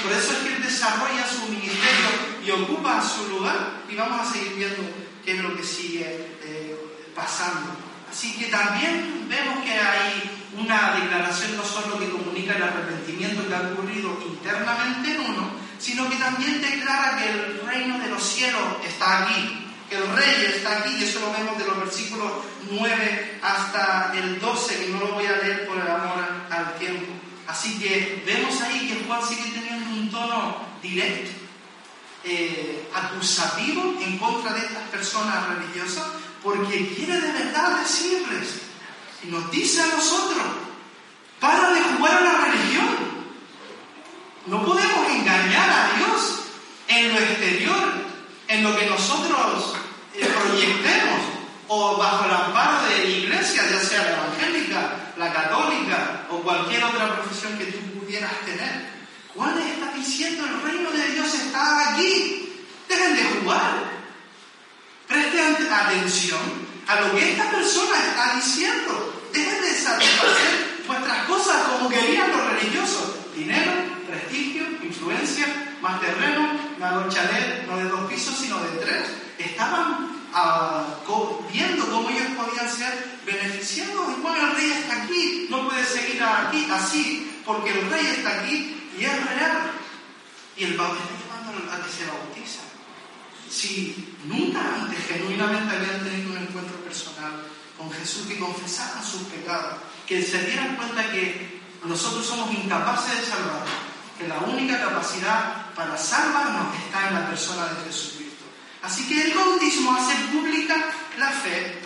Por 0.03 0.11
eso 0.11 0.31
es 0.33 0.37
que 0.39 0.55
Él 0.55 0.63
desarrolla 0.63 1.27
su 1.27 1.49
ministerio 1.49 2.09
y 2.45 2.51
ocupa 2.51 3.03
su 3.03 3.27
lugar. 3.29 3.81
Y 3.89 3.95
vamos 3.95 4.21
a 4.21 4.31
seguir 4.31 4.53
viendo 4.53 4.83
qué 5.25 5.31
es 5.35 5.43
lo 5.43 5.55
que 5.55 5.63
sigue 5.63 6.37
eh, 6.43 6.77
pasando. 7.15 7.90
Así 8.11 8.33
que 8.33 8.47
también 8.47 9.25
vemos 9.29 9.63
que 9.63 9.71
hay 9.71 10.29
una 10.57 10.95
declaración 10.99 11.55
no 11.55 11.63
solo 11.63 11.97
que 11.97 12.09
comunica 12.09 12.57
el 12.57 12.63
arrepentimiento 12.63 13.47
que 13.47 13.55
ha 13.55 13.71
ocurrido 13.71 14.19
internamente 14.27 15.15
en 15.15 15.21
uno, 15.21 15.51
sino 15.79 16.09
que 16.09 16.17
también 16.17 16.61
declara 16.61 17.17
que 17.17 17.29
el 17.29 17.61
reino 17.65 17.99
de 17.99 18.09
los 18.09 18.21
cielos 18.21 18.61
está 18.85 19.23
aquí, 19.23 19.65
que 19.89 19.95
el 19.95 20.07
rey 20.09 20.53
está 20.55 20.79
aquí, 20.79 20.97
y 20.99 21.03
eso 21.05 21.21
lo 21.21 21.31
vemos 21.31 21.57
de 21.57 21.65
los 21.65 21.79
versículos 21.79 22.31
9 22.69 23.39
hasta 23.41 24.11
el 24.13 24.41
12, 24.41 24.75
que 24.77 24.91
no 24.91 24.99
lo 24.99 25.13
voy 25.13 25.25
a 25.25 25.37
leer 25.37 25.65
por 25.65 25.77
el 25.77 25.87
amor 25.87 26.25
al 26.49 26.75
tiempo. 26.77 27.13
Así 27.47 27.79
que 27.79 28.23
vemos 28.25 28.59
ahí 28.61 28.89
que 28.89 29.05
Juan 29.07 29.25
sigue 29.25 29.51
teniendo 29.51 29.89
un 29.89 30.11
tono 30.11 30.57
directo, 30.81 31.31
eh, 32.25 32.89
acusativo 32.93 33.95
en 34.01 34.17
contra 34.17 34.53
de 34.53 34.59
estas 34.59 34.89
personas 34.89 35.47
religiosas, 35.47 36.05
porque 36.43 36.93
quiere 36.95 37.19
de 37.19 37.31
verdad 37.31 37.79
decirles, 37.79 38.61
nos 39.23 39.51
dice 39.51 39.81
a 39.81 39.87
nosotros, 39.87 40.43
para 41.39 41.71
de 41.71 41.81
jugar 41.81 42.17
a 42.17 42.21
la 42.21 42.45
religión. 42.45 43.11
No 44.47 44.65
podemos 44.65 45.11
engañar 45.11 45.69
a 45.69 45.97
Dios 45.97 46.39
en 46.87 47.13
lo 47.13 47.19
exterior, 47.19 47.93
en 48.47 48.63
lo 48.63 48.75
que 48.77 48.85
nosotros 48.87 49.75
eh, 50.15 50.25
proyectemos, 50.25 51.21
o 51.67 51.97
bajo 51.97 52.25
el 52.25 52.31
amparo 52.31 52.83
de 52.83 52.97
la 52.97 53.03
iglesia, 53.05 53.63
ya 53.69 53.79
sea 53.79 54.03
la 54.03 54.11
evangélica, 54.17 55.13
la 55.17 55.31
católica 55.31 56.27
o 56.29 56.37
cualquier 56.37 56.83
otra 56.83 57.15
profesión 57.15 57.57
que 57.57 57.65
tú 57.65 57.79
pudieras 57.99 58.33
tener. 58.45 58.89
Juan 59.35 59.57
está 59.59 59.93
diciendo, 59.93 60.45
el 60.45 60.61
reino 60.61 60.91
de 60.91 61.11
Dios 61.11 61.33
está 61.33 61.93
aquí. 61.93 62.65
Dejen 62.89 63.15
de 63.15 63.23
jugar. 63.23 64.00
Presten 65.11 65.67
atención 65.69 66.39
a 66.87 67.01
lo 67.01 67.13
que 67.13 67.31
esta 67.31 67.51
persona 67.51 67.97
está 67.97 68.35
diciendo. 68.35 69.21
Dejen 69.33 69.61
de 69.61 69.73
satisfacer 69.73 70.83
vuestras 70.87 71.25
cosas 71.25 71.67
como 71.67 71.89
querían 71.89 72.31
los 72.31 72.53
religiosos. 72.53 73.15
Dinero, 73.35 73.71
prestigio, 74.07 74.63
influencia, 74.81 75.47
más 75.81 75.99
terreno, 75.99 76.53
no 76.79 77.09
chalet, 77.09 77.67
no 77.67 77.77
de 77.77 77.89
dos 77.89 78.09
pisos, 78.09 78.37
sino 78.37 78.57
de 78.59 78.77
tres. 78.77 79.09
Estaban 79.37 80.15
uh, 80.33 81.51
viendo 81.51 81.89
cómo 81.89 82.09
ellos 82.09 82.27
podían 82.37 82.69
ser 82.71 83.19
beneficiados. 83.25 84.17
Y 84.17 84.21
bueno, 84.21 84.47
el 84.47 84.55
rey 84.55 84.71
está 84.71 85.03
aquí, 85.03 85.47
no 85.49 85.67
puede 85.67 85.83
seguir 85.83 86.23
aquí 86.23 86.69
así, 86.71 87.41
porque 87.45 87.71
el 87.71 87.89
rey 87.91 88.05
está 88.17 88.39
aquí 88.39 88.89
y 88.97 89.03
es 89.03 89.25
real. 89.25 89.71
Y 90.55 90.63
el 90.63 90.75
Pablo 90.75 90.95
está 90.95 91.15
llevando 91.17 91.73
a 91.73 91.85
que 91.85 91.91
se 91.91 92.05
bautiza 92.05 92.70
si 93.51 94.15
nunca 94.25 94.59
antes 94.75 95.05
genuinamente 95.07 95.75
habían 95.75 96.03
tenido 96.03 96.31
un 96.31 96.37
encuentro 96.37 96.77
personal 96.77 97.43
con 97.77 97.91
Jesús, 97.91 98.27
que 98.27 98.39
confesaran 98.39 99.03
sus 99.03 99.23
pecados, 99.23 99.79
que 100.07 100.21
se 100.23 100.45
dieran 100.45 100.75
cuenta 100.75 101.11
que 101.11 101.59
nosotros 101.83 102.25
somos 102.25 102.53
incapaces 102.53 103.19
de 103.19 103.25
salvar, 103.25 103.65
que 104.17 104.27
la 104.27 104.39
única 104.39 104.79
capacidad 104.79 105.73
para 105.75 105.97
salvarnos 105.97 106.75
está 106.75 107.09
en 107.09 107.15
la 107.15 107.27
persona 107.27 107.65
de 107.65 107.85
Jesucristo. 107.85 108.45
Así 108.83 109.07
que 109.07 109.23
el 109.23 109.33
bautismo 109.33 109.95
hace 109.95 110.15
pública 110.31 110.75
la 111.17 111.29
fe 111.29 111.79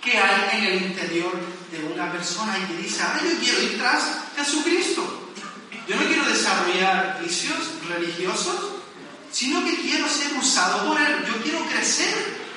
que 0.00 0.16
hay 0.16 0.58
en 0.58 0.64
el 0.64 0.82
interior 0.86 1.32
de 1.70 1.84
una 1.92 2.10
persona 2.12 2.56
y 2.58 2.72
que 2.72 2.82
dice, 2.82 3.02
ahora 3.02 3.22
yo 3.24 3.38
quiero 3.38 3.62
ir 3.62 3.78
tras 3.78 4.18
Jesucristo. 4.36 5.32
Yo 5.88 5.96
no 5.96 6.06
quiero 6.06 6.24
desarrollar 6.24 7.20
vicios 7.22 7.58
religiosos, 7.88 8.75
sino 9.36 9.62
que 9.62 9.76
quiero 9.76 10.08
ser 10.08 10.32
usado 10.32 10.88
por 10.88 10.98
Él. 10.98 11.26
Yo 11.26 11.42
quiero 11.42 11.60
crecer 11.66 12.14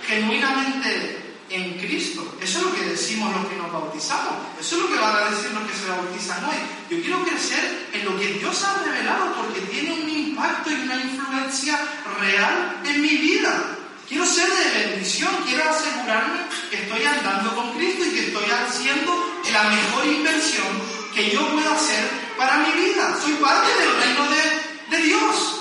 genuinamente 0.08 1.18
en 1.50 1.78
Cristo. 1.78 2.38
Eso 2.40 2.60
es 2.60 2.66
lo 2.66 2.74
que 2.74 2.84
decimos 2.84 3.36
los 3.36 3.48
que 3.48 3.58
nos 3.58 3.70
bautizamos. 3.70 4.36
Eso 4.58 4.78
es 4.78 4.82
lo 4.84 4.88
que 4.88 4.98
van 4.98 5.14
a 5.14 5.30
decir 5.30 5.52
los 5.52 5.70
que 5.70 5.78
se 5.78 5.90
bautizan 5.90 6.46
hoy. 6.46 6.56
Yo 6.90 7.02
quiero 7.04 7.22
crecer 7.26 7.90
en 7.92 8.06
lo 8.06 8.18
que 8.18 8.28
Dios 8.28 8.64
ha 8.64 8.82
revelado 8.82 9.36
porque 9.36 9.60
tiene 9.60 9.92
un 9.92 10.10
impacto 10.10 10.72
y 10.72 10.76
una 10.76 10.96
influencia 10.96 11.78
real 12.18 12.82
en 12.86 13.02
mi 13.02 13.18
vida. 13.18 13.76
Quiero 14.08 14.26
ser 14.26 14.48
de 14.48 14.86
bendición, 14.88 15.32
quiero 15.46 15.70
asegurarme 15.70 16.40
que 16.72 16.78
estoy 16.78 17.04
andando 17.04 17.56
con 17.56 17.74
Cristo 17.74 18.06
y 18.06 18.12
que 18.12 18.28
estoy 18.28 18.46
haciendo 18.52 19.42
la 19.52 19.64
mejor 19.64 20.06
inversión 20.06 20.68
que 21.14 21.30
yo 21.30 21.46
pueda 21.52 21.76
hacer 21.76 22.10
para 22.38 22.60
mi 22.60 22.72
vida. 22.72 23.20
Soy 23.22 23.34
parte 23.34 23.68
del 23.68 24.02
reino 24.02 24.24
de, 24.32 24.98
de 24.98 25.04
Dios. 25.04 25.59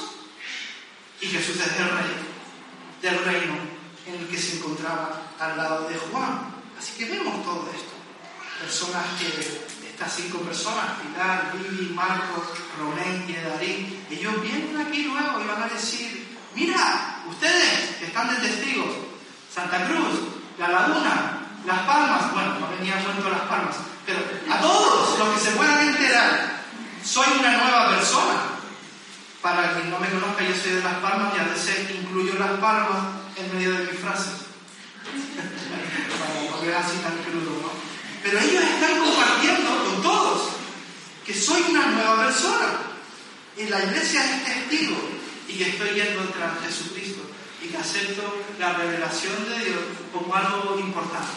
Y 1.20 1.26
Jesús 1.26 1.56
es 1.56 1.80
el 1.80 1.90
rey 1.90 2.28
del 3.02 3.24
reino 3.24 3.54
en 4.06 4.14
el 4.14 4.28
que 4.28 4.38
se 4.38 4.56
encontraba 4.56 5.20
al 5.38 5.56
lado 5.56 5.88
de 5.88 5.96
Juan. 5.96 6.54
Así 6.78 6.92
que 6.96 7.10
vemos 7.10 7.44
todo 7.44 7.68
esto. 7.74 7.92
Personas 8.60 9.04
que, 9.18 9.26
estas 9.88 10.14
cinco 10.14 10.38
personas, 10.38 10.84
Pilar, 11.02 11.52
Vivi, 11.54 11.92
Marcos, 11.92 12.46
Romén 12.78 13.24
y 13.28 13.32
Edarín, 13.32 14.06
ellos 14.10 14.42
vienen 14.42 14.80
aquí 14.80 15.02
luego 15.04 15.40
y 15.42 15.46
van 15.46 15.62
a 15.62 15.66
decir, 15.66 16.36
mira, 16.54 17.24
ustedes 17.28 17.96
que 17.98 18.06
están 18.06 18.28
de 18.28 18.48
testigos, 18.48 18.94
Santa 19.52 19.86
Cruz, 19.86 20.20
La 20.56 20.68
Laguna, 20.68 21.40
Las 21.66 21.80
Palmas, 21.80 22.32
bueno, 22.32 22.60
no 22.60 22.68
venía 22.78 23.02
cuento 23.02 23.28
Las 23.28 23.42
Palmas, 23.42 23.76
pero 24.06 24.20
a 24.50 24.60
todos 24.60 25.18
los 25.18 25.34
que 25.34 25.40
se 25.40 25.50
puedan 25.56 25.88
enterar, 25.88 26.62
soy 27.04 27.26
una 27.40 27.56
nueva 27.56 27.96
persona, 27.96 28.57
para 29.42 29.74
quien 29.74 29.90
no 29.90 29.98
me 29.98 30.08
conozca, 30.08 30.42
yo 30.42 30.54
soy 30.54 30.72
de 30.72 30.82
Las 30.82 30.98
Palmas 30.98 31.32
y 31.36 31.40
a 31.40 31.44
veces 31.44 31.90
incluyo 31.94 32.34
Las 32.38 32.58
Palmas 32.58 32.98
en 33.36 33.54
medio 33.54 33.72
de 33.72 33.86
mis 33.86 34.00
frases. 34.00 34.48
para 36.18 36.50
no 36.50 36.60
quedar 36.60 36.82
así 36.82 36.96
tan 36.98 37.16
crudo, 37.18 37.62
¿no? 37.62 37.70
Pero 38.22 38.38
ellos 38.38 38.64
están 38.64 38.98
compartiendo 38.98 39.84
con 39.84 40.02
todos 40.02 40.48
que 41.24 41.34
soy 41.34 41.62
una 41.70 41.86
nueva 41.86 42.24
persona. 42.24 42.80
Y 43.56 43.66
la 43.66 43.84
iglesia 43.84 44.24
es 44.24 44.44
testigo 44.44 44.96
y 45.48 45.54
que 45.54 45.70
estoy 45.70 45.90
yendo 45.90 46.22
tras 46.30 46.60
Jesucristo 46.64 47.22
y 47.62 47.68
que 47.68 47.76
acepto 47.76 48.22
la 48.58 48.74
revelación 48.74 49.34
de 49.48 49.64
Dios 49.64 49.80
como 50.12 50.34
algo 50.34 50.78
importante, 50.78 51.32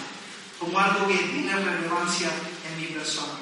como 0.59 0.77
algo 0.79 1.07
que 1.07 1.15
tiene 1.15 1.53
relevancia 1.53 2.29
en 2.69 2.79
mi 2.79 2.87
persona. 2.87 3.33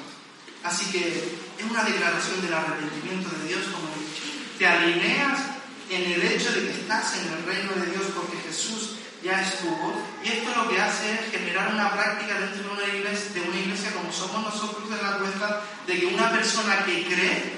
Así 0.64 0.86
que 0.90 1.38
es 1.58 1.70
una 1.70 1.84
declaración 1.84 2.40
del 2.40 2.54
arrepentimiento 2.54 3.28
de 3.36 3.48
Dios, 3.48 3.64
como 3.72 3.88
he 3.88 3.98
dicho 4.00 4.29
te 4.60 4.66
alineas 4.66 5.40
en 5.88 6.12
el 6.12 6.22
hecho 6.22 6.52
de 6.52 6.66
que 6.66 6.72
estás 6.72 7.16
en 7.16 7.32
el 7.32 7.44
reino 7.46 7.72
de 7.80 7.92
Dios 7.92 8.12
porque 8.14 8.36
Jesús 8.46 8.90
ya 9.24 9.40
estuvo. 9.40 9.94
Y 10.22 10.28
esto 10.28 10.50
lo 10.54 10.68
que 10.68 10.78
hace 10.78 11.14
es 11.14 11.30
generar 11.30 11.72
una 11.72 11.90
práctica 11.90 12.38
dentro 12.38 12.64
de 12.64 12.68
una 12.68 12.94
iglesia, 12.94 13.32
de 13.32 13.48
una 13.48 13.58
iglesia 13.58 13.90
como 13.92 14.12
somos 14.12 14.54
nosotros 14.54 14.84
en 14.90 15.02
la 15.02 15.16
cuesta, 15.16 15.62
de 15.86 15.98
que 15.98 16.06
una 16.06 16.30
persona 16.30 16.84
que 16.84 17.04
cree 17.06 17.54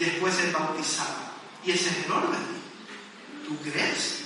después 0.00 0.40
es 0.40 0.52
bautizada. 0.52 1.34
Y 1.64 1.70
ese 1.70 1.90
es 1.90 2.04
el 2.04 2.10
orden. 2.10 2.40
Tú 3.46 3.56
crees 3.62 4.24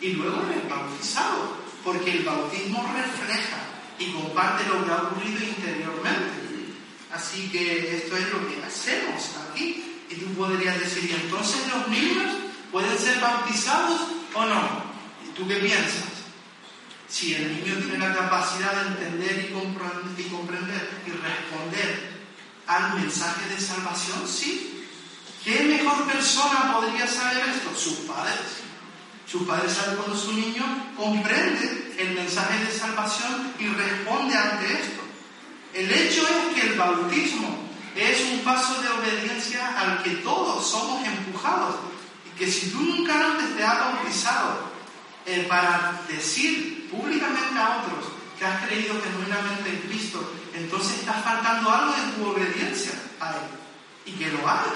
y 0.00 0.14
luego 0.14 0.42
eres 0.50 0.68
bautizado, 0.68 1.56
porque 1.84 2.10
el 2.10 2.24
bautismo 2.24 2.82
refleja 2.92 3.58
y 3.96 4.10
comparte 4.10 4.68
lo 4.68 4.84
que 4.84 4.90
ha 4.90 5.02
ocurrido 5.02 5.38
interiormente. 5.38 6.74
Así 7.12 7.48
que 7.48 7.96
esto 7.96 8.16
es 8.16 8.28
lo 8.32 8.48
que 8.48 8.60
hacemos 8.64 9.22
aquí. 9.48 9.89
Y 10.10 10.16
tú 10.16 10.26
podrías 10.34 10.78
decir, 10.80 11.08
¿y 11.08 11.14
entonces 11.14 11.68
los 11.68 11.86
niños 11.88 12.34
pueden 12.72 12.98
ser 12.98 13.20
bautizados 13.20 14.00
o 14.34 14.44
no? 14.44 14.82
¿Y 15.24 15.30
tú 15.36 15.46
qué 15.46 15.56
piensas? 15.56 16.10
Si 17.08 17.34
el 17.34 17.54
niño 17.54 17.76
tiene 17.78 17.98
la 17.98 18.14
capacidad 18.14 18.72
de 18.72 18.88
entender 18.88 19.48
y 19.48 19.52
comprender 20.28 21.02
y 21.06 21.10
responder 21.10 22.20
al 22.66 23.00
mensaje 23.00 23.54
de 23.54 23.60
salvación, 23.60 24.26
sí. 24.26 24.84
¿Qué 25.44 25.62
mejor 25.62 26.04
persona 26.04 26.72
podría 26.72 27.06
saber 27.06 27.48
esto? 27.48 27.74
Sus 27.76 27.98
padres. 28.00 28.62
Sus 29.26 29.42
padres 29.46 29.72
saben 29.72 29.96
cuando 29.96 30.16
su 30.16 30.32
niño 30.32 30.92
comprende 30.96 31.94
el 31.98 32.14
mensaje 32.14 32.64
de 32.64 32.72
salvación 32.72 33.54
y 33.58 33.66
responde 33.68 34.36
ante 34.36 34.72
esto. 34.72 35.00
El 35.72 35.90
hecho 35.90 36.22
es 36.22 36.54
que 36.54 36.68
el 36.68 36.78
bautismo 36.78 37.69
es 37.96 38.20
un 38.32 38.40
paso 38.40 38.80
de 38.80 38.88
obediencia 38.88 39.78
al 39.78 40.02
que 40.02 40.10
todos 40.16 40.68
somos 40.68 41.04
empujados. 41.06 41.76
Y 42.26 42.38
que 42.38 42.50
si 42.50 42.70
tú 42.70 42.80
nunca 42.80 43.14
antes 43.14 43.56
te 43.56 43.64
has 43.64 43.78
bautizado 43.78 44.70
eh, 45.26 45.46
para 45.48 46.02
decir 46.08 46.88
públicamente 46.90 47.58
a 47.58 47.82
otros 47.82 48.12
que 48.38 48.44
has 48.46 48.64
creído 48.64 48.94
genuinamente 49.02 49.70
en 49.70 49.78
Cristo, 49.88 50.32
entonces 50.54 51.00
estás 51.00 51.22
faltando 51.22 51.70
algo 51.70 51.92
de 51.92 52.12
tu 52.12 52.30
obediencia 52.30 52.92
a 53.20 53.30
Él. 53.32 53.42
Y 54.06 54.12
que 54.12 54.30
lo 54.30 54.48
hagas. 54.48 54.72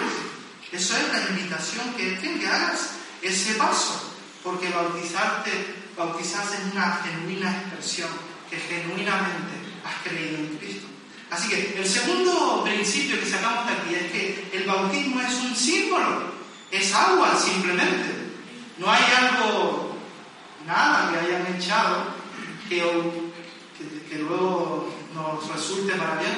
Eso 0.70 0.96
es 0.96 1.12
la 1.12 1.30
invitación 1.30 1.94
que, 1.94 2.18
que 2.18 2.46
hagas 2.46 2.90
ese 3.22 3.54
paso. 3.54 4.12
Porque 4.42 4.68
bautizarte, 4.68 5.82
bautizarse 5.96 6.56
es 6.56 6.74
una 6.74 7.00
genuina 7.02 7.50
expresión 7.50 8.10
que 8.50 8.58
genuinamente 8.58 9.54
has 9.84 10.02
creído 10.02 10.38
en 10.38 10.58
Cristo. 10.58 10.93
Así 11.34 11.48
que 11.48 11.74
el 11.76 11.84
segundo 11.84 12.62
principio 12.62 13.18
que 13.18 13.26
sacamos 13.26 13.66
de 13.66 13.72
aquí 13.72 13.94
es 13.96 14.12
que 14.12 14.50
el 14.52 14.62
bautismo 14.62 15.20
es 15.20 15.34
un 15.34 15.56
símbolo, 15.56 16.30
es 16.70 16.94
agua 16.94 17.36
simplemente. 17.36 18.30
No 18.78 18.88
hay 18.88 19.02
algo, 19.18 19.96
nada 20.64 21.10
que 21.10 21.18
hayan 21.18 21.56
echado 21.56 22.14
que, 22.68 22.78
que, 24.08 24.18
luego 24.18 24.94
nos 25.12 25.48
resulte 25.48 25.94
para 25.94 26.20
bien. 26.20 26.36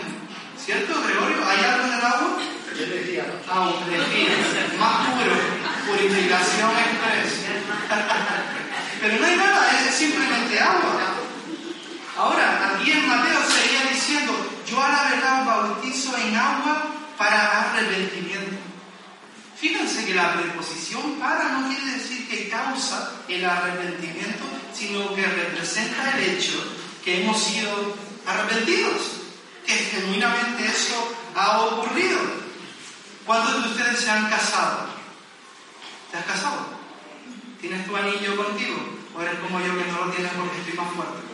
¿Cierto, 0.56 0.94
Gregorio? 1.02 1.46
¿Hay 1.46 1.62
algo 1.62 1.86
en 1.88 1.92
el 1.92 2.04
agua? 2.04 2.38
Energía. 2.78 3.26
Ah, 3.50 3.70
energía. 3.86 4.28
Más 4.80 5.08
puro. 5.10 5.34
Purificación 5.88 6.70
express. 6.70 7.44
Pero 9.02 9.18
no 9.20 9.26
hay 9.26 9.36
nada, 9.36 9.82
es 9.86 9.94
simplemente 9.94 10.58
agua. 10.58 11.16
Ahora, 12.16 12.72
aquí 12.74 12.92
en 12.92 13.05
yo 14.86 14.96
a 14.96 15.10
verdad 15.10 15.44
bautizo 15.44 16.16
en 16.16 16.36
agua 16.36 16.86
para 17.18 17.70
arrepentimiento. 17.70 18.56
Fíjense 19.58 20.04
que 20.04 20.14
la 20.14 20.34
preposición 20.34 21.18
para 21.18 21.48
no 21.48 21.68
quiere 21.68 21.92
decir 21.92 22.28
que 22.28 22.48
causa 22.48 23.12
el 23.26 23.44
arrepentimiento, 23.44 24.44
sino 24.74 25.14
que 25.14 25.24
representa 25.24 26.18
el 26.18 26.24
hecho 26.30 26.62
que 27.02 27.22
hemos 27.22 27.42
sido 27.42 27.96
arrepentidos, 28.26 29.22
que 29.66 29.72
genuinamente 29.72 30.66
eso 30.66 31.16
ha 31.34 31.60
ocurrido. 31.62 32.18
¿Cuántos 33.24 33.64
de 33.64 33.70
ustedes 33.70 34.00
se 34.00 34.10
han 34.10 34.28
casado? 34.28 34.86
¿Te 36.10 36.18
has 36.18 36.24
casado? 36.26 36.66
¿Tienes 37.60 37.86
tu 37.86 37.96
anillo 37.96 38.36
contigo? 38.36 38.76
¿O 39.16 39.22
eres 39.22 39.38
como 39.40 39.58
yo 39.60 39.76
que 39.76 39.90
no 39.90 40.04
lo 40.04 40.12
tienes 40.12 40.32
porque 40.32 40.58
estoy 40.58 40.74
más 40.74 40.92
fuerte? 40.92 41.26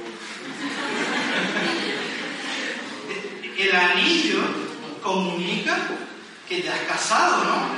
El 3.62 3.76
anillo 3.76 4.40
comunica 5.00 5.76
que 6.48 6.62
te 6.62 6.68
has 6.68 6.80
casado, 6.80 7.44
¿no? 7.44 7.68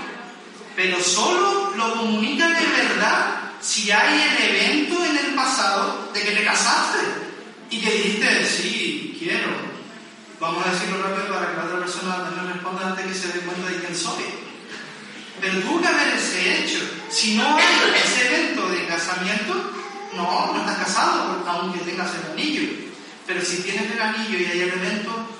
Pero 0.75 0.99
solo 0.99 1.75
lo 1.77 1.94
comunica 1.94 2.49
de 2.49 2.66
verdad 2.66 3.53
si 3.61 3.90
hay 3.90 4.23
el 4.23 4.57
evento 4.57 5.05
en 5.05 5.16
el 5.16 5.35
pasado 5.35 6.11
de 6.14 6.23
que 6.23 6.31
te 6.31 6.44
casaste 6.44 7.01
y 7.70 7.81
que 7.81 7.90
dijiste, 7.90 8.47
sí, 8.47 9.16
quiero. 9.18 9.51
Vamos 10.40 10.66
a 10.66 10.73
decirlo 10.73 11.03
rápido 11.03 11.35
para 11.35 11.51
que 11.51 11.57
la 11.57 11.64
otra 11.64 11.79
persona 11.81 12.31
me 12.35 12.53
responda 12.53 12.88
antes 12.88 13.07
que 13.07 13.14
se 13.14 13.29
dé 13.29 13.40
cuenta 13.40 13.70
de 13.70 13.79
quién 13.81 13.97
soy. 13.97 14.25
Pero 15.40 15.61
tuvo 15.61 15.83
que 15.83 15.88
haber 15.88 16.14
ese 16.14 16.64
hecho. 16.64 16.81
Si 17.11 17.35
no 17.35 17.57
hay 17.57 17.64
ese 18.03 18.27
evento 18.27 18.68
de 18.68 18.87
casamiento, 18.87 19.55
no, 20.16 20.53
no 20.53 20.61
estás 20.61 20.79
casado, 20.79 21.44
aunque 21.47 21.81
tengas 21.81 22.11
el 22.14 22.33
anillo. 22.33 22.62
Pero 23.27 23.42
si 23.42 23.59
tienes 23.59 23.90
el 23.90 24.01
anillo 24.01 24.38
y 24.38 24.44
hay 24.44 24.61
el 24.61 24.73
evento, 24.73 25.34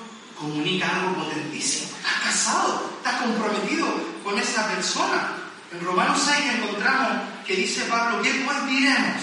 comunica 0.45 0.87
algo 0.87 1.23
potentísimo. 1.23 1.89
Estás 1.97 2.19
casado, 2.23 2.91
estás 2.97 3.21
comprometido 3.21 3.87
con 4.23 4.37
esa 4.37 4.67
persona. 4.67 5.33
En 5.71 5.83
Romanos 5.83 6.21
6 6.23 6.37
encontramos 6.57 7.17
que 7.45 7.55
dice 7.55 7.85
Pablo, 7.85 8.21
¿qué 8.21 8.29
pues 8.45 8.67
diremos? 8.67 9.21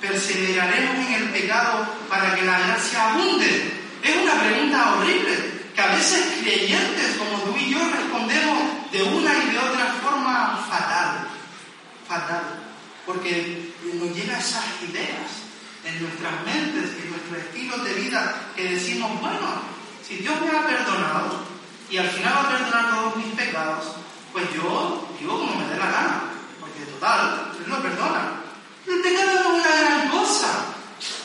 ¿Perseveraremos 0.00 1.06
en 1.06 1.12
el 1.14 1.28
pecado 1.30 1.86
para 2.08 2.34
que 2.34 2.44
la 2.44 2.58
gracia 2.58 3.12
abunde? 3.12 3.80
Es 4.02 4.16
una 4.16 4.34
pregunta 4.34 4.94
horrible, 4.94 5.58
que 5.74 5.80
a 5.80 5.94
veces 5.94 6.38
creyentes 6.40 7.16
como 7.16 7.42
tú 7.42 7.56
y 7.58 7.70
yo 7.70 7.78
respondemos 7.90 8.92
de 8.92 9.02
una 9.02 9.32
y 9.34 9.50
de 9.50 9.58
otra 9.58 9.86
forma 10.02 10.66
fatal, 10.68 11.28
fatal, 12.06 12.44
porque 13.06 13.72
nos 13.94 14.14
llegan 14.14 14.38
esas 14.38 14.64
ideas 14.88 15.48
en 15.84 16.02
nuestras 16.02 16.44
mentes, 16.44 16.90
en 17.02 17.10
nuestro 17.10 17.36
estilo 17.38 17.78
de 17.78 17.94
vida, 17.94 18.52
que 18.54 18.74
decimos, 18.74 19.20
bueno, 19.20 19.77
si 20.08 20.16
Dios 20.16 20.40
me 20.40 20.48
ha 20.48 20.66
perdonado 20.66 21.44
y 21.90 21.98
al 21.98 22.08
final 22.08 22.32
va 22.34 22.40
a 22.40 22.48
perdonar 22.48 22.90
todos 22.90 23.16
mis 23.16 23.34
pecados, 23.34 23.84
pues 24.32 24.46
yo 24.54 25.06
vivo 25.20 25.38
como 25.38 25.56
me 25.56 25.66
dé 25.68 25.76
la 25.76 25.90
gana, 25.90 26.22
porque 26.58 26.80
total, 26.90 27.52
Él 27.62 27.70
lo 27.70 27.82
perdona. 27.82 28.40
El 28.86 29.00
pecado 29.02 29.34
no 29.34 29.58
es 29.58 29.66
una 29.66 29.76
gran 29.76 30.08
cosa, 30.08 30.48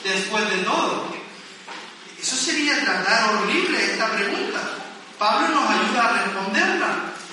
después 0.03 0.49
de 0.49 0.57
todo. 0.63 1.07
Eso 2.21 2.35
sería 2.35 2.83
tratar 2.83 3.35
horrible 3.35 3.91
esta 3.91 4.11
pregunta. 4.11 4.59
Pablo 5.17 5.47
nos 5.47 5.69
ayuda 5.69 6.09
a 6.09 6.23
responderla 6.23 6.87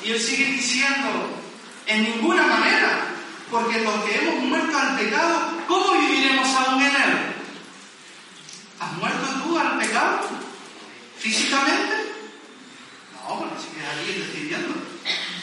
y 0.05 0.13
él 0.13 0.21
sigue 0.21 0.53
diciendo, 0.53 1.09
en 1.87 2.03
ninguna 2.05 2.47
manera, 2.47 3.07
porque 3.51 3.81
los 3.81 4.05
que 4.05 4.19
hemos 4.19 4.45
muerto 4.45 4.79
al 4.79 4.97
pecado, 4.97 5.51
¿cómo 5.67 5.95
viviremos 5.95 6.49
aún 6.55 6.81
en 6.81 6.95
él? 6.95 7.35
¿Has 8.79 8.93
muerto 8.93 9.27
tú 9.43 9.59
al 9.59 9.79
pecado? 9.79 10.40
¿Físicamente? 11.21 11.97
No, 13.13 13.37
bueno, 13.37 13.53
sigues 13.61 13.87
ahí 13.87 14.25
decidiendo. 14.25 14.75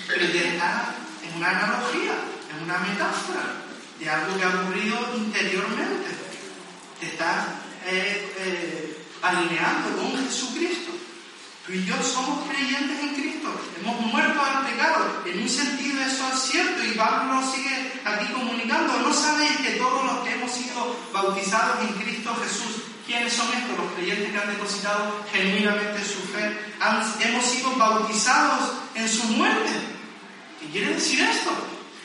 Pero 0.07 0.25
está 0.25 0.95
en 1.21 1.37
una 1.37 1.49
analogía, 1.49 2.13
en 2.49 2.63
una 2.63 2.79
metáfora 2.79 3.61
de 3.99 4.09
algo 4.09 4.37
que 4.37 4.43
ha 4.43 4.61
ocurrido 4.61 4.97
interiormente. 5.15 6.09
Te 6.99 7.05
estás 7.05 7.45
eh, 7.85 8.33
eh, 8.39 9.05
alineando 9.21 9.97
con 9.97 10.25
Jesucristo. 10.25 10.93
Tú 11.67 11.73
y 11.73 11.85
yo 11.85 12.01
somos 12.01 12.49
creyentes 12.49 12.99
en 12.99 13.13
Cristo, 13.13 13.49
hemos 13.79 13.99
muerto 13.99 14.41
al 14.41 14.65
pecado. 14.65 15.21
En 15.25 15.41
un 15.41 15.49
sentido 15.49 16.01
eso 16.01 16.27
es 16.33 16.39
cierto 16.39 16.83
y 16.83 16.91
Pablo 16.91 17.43
sigue 17.53 18.01
aquí 18.03 18.33
comunicando. 18.33 18.97
¿No 18.99 19.13
sabéis 19.13 19.57
que 19.57 19.71
todos 19.71 20.05
los 20.05 20.23
que 20.23 20.33
hemos 20.33 20.51
sido 20.51 20.97
bautizados 21.13 21.81
en 21.81 21.93
Cristo 22.01 22.33
Jesús, 22.41 22.83
¿quiénes 23.07 23.33
son 23.33 23.47
estos? 23.53 23.77
Los 23.77 23.93
creyentes 23.93 24.31
que 24.31 24.37
han 24.37 24.49
depositado 24.49 25.25
genuinamente 25.31 26.03
su 26.03 26.19
fe. 26.27 26.59
hemos 27.21 27.45
sido 27.45 27.71
bautizados 27.77 28.73
en 28.93 29.09
su 29.09 29.23
muerte. 29.29 29.71
¿Qué 30.59 30.67
quiere 30.67 30.93
decir 30.93 31.21
esto? 31.21 31.51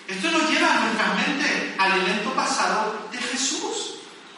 Esto 0.07 0.31
nos 0.31 0.49
lleva 0.49 0.73
a 0.73 0.81
nuestra 0.81 1.15
mente 1.15 1.75
al 1.79 2.01
evento 2.01 2.33
pasado 2.35 3.09
de 3.11 3.19
Jesús, 3.19 3.97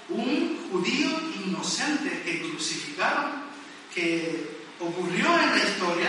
un 0.08 0.68
judío 0.70 1.10
inocente 1.44 2.22
que 2.24 2.40
crucificaron, 2.40 3.44
que 3.94 4.60
ocurrió 4.80 5.38
en 5.38 5.50
la 5.50 5.64
historia, 5.64 6.08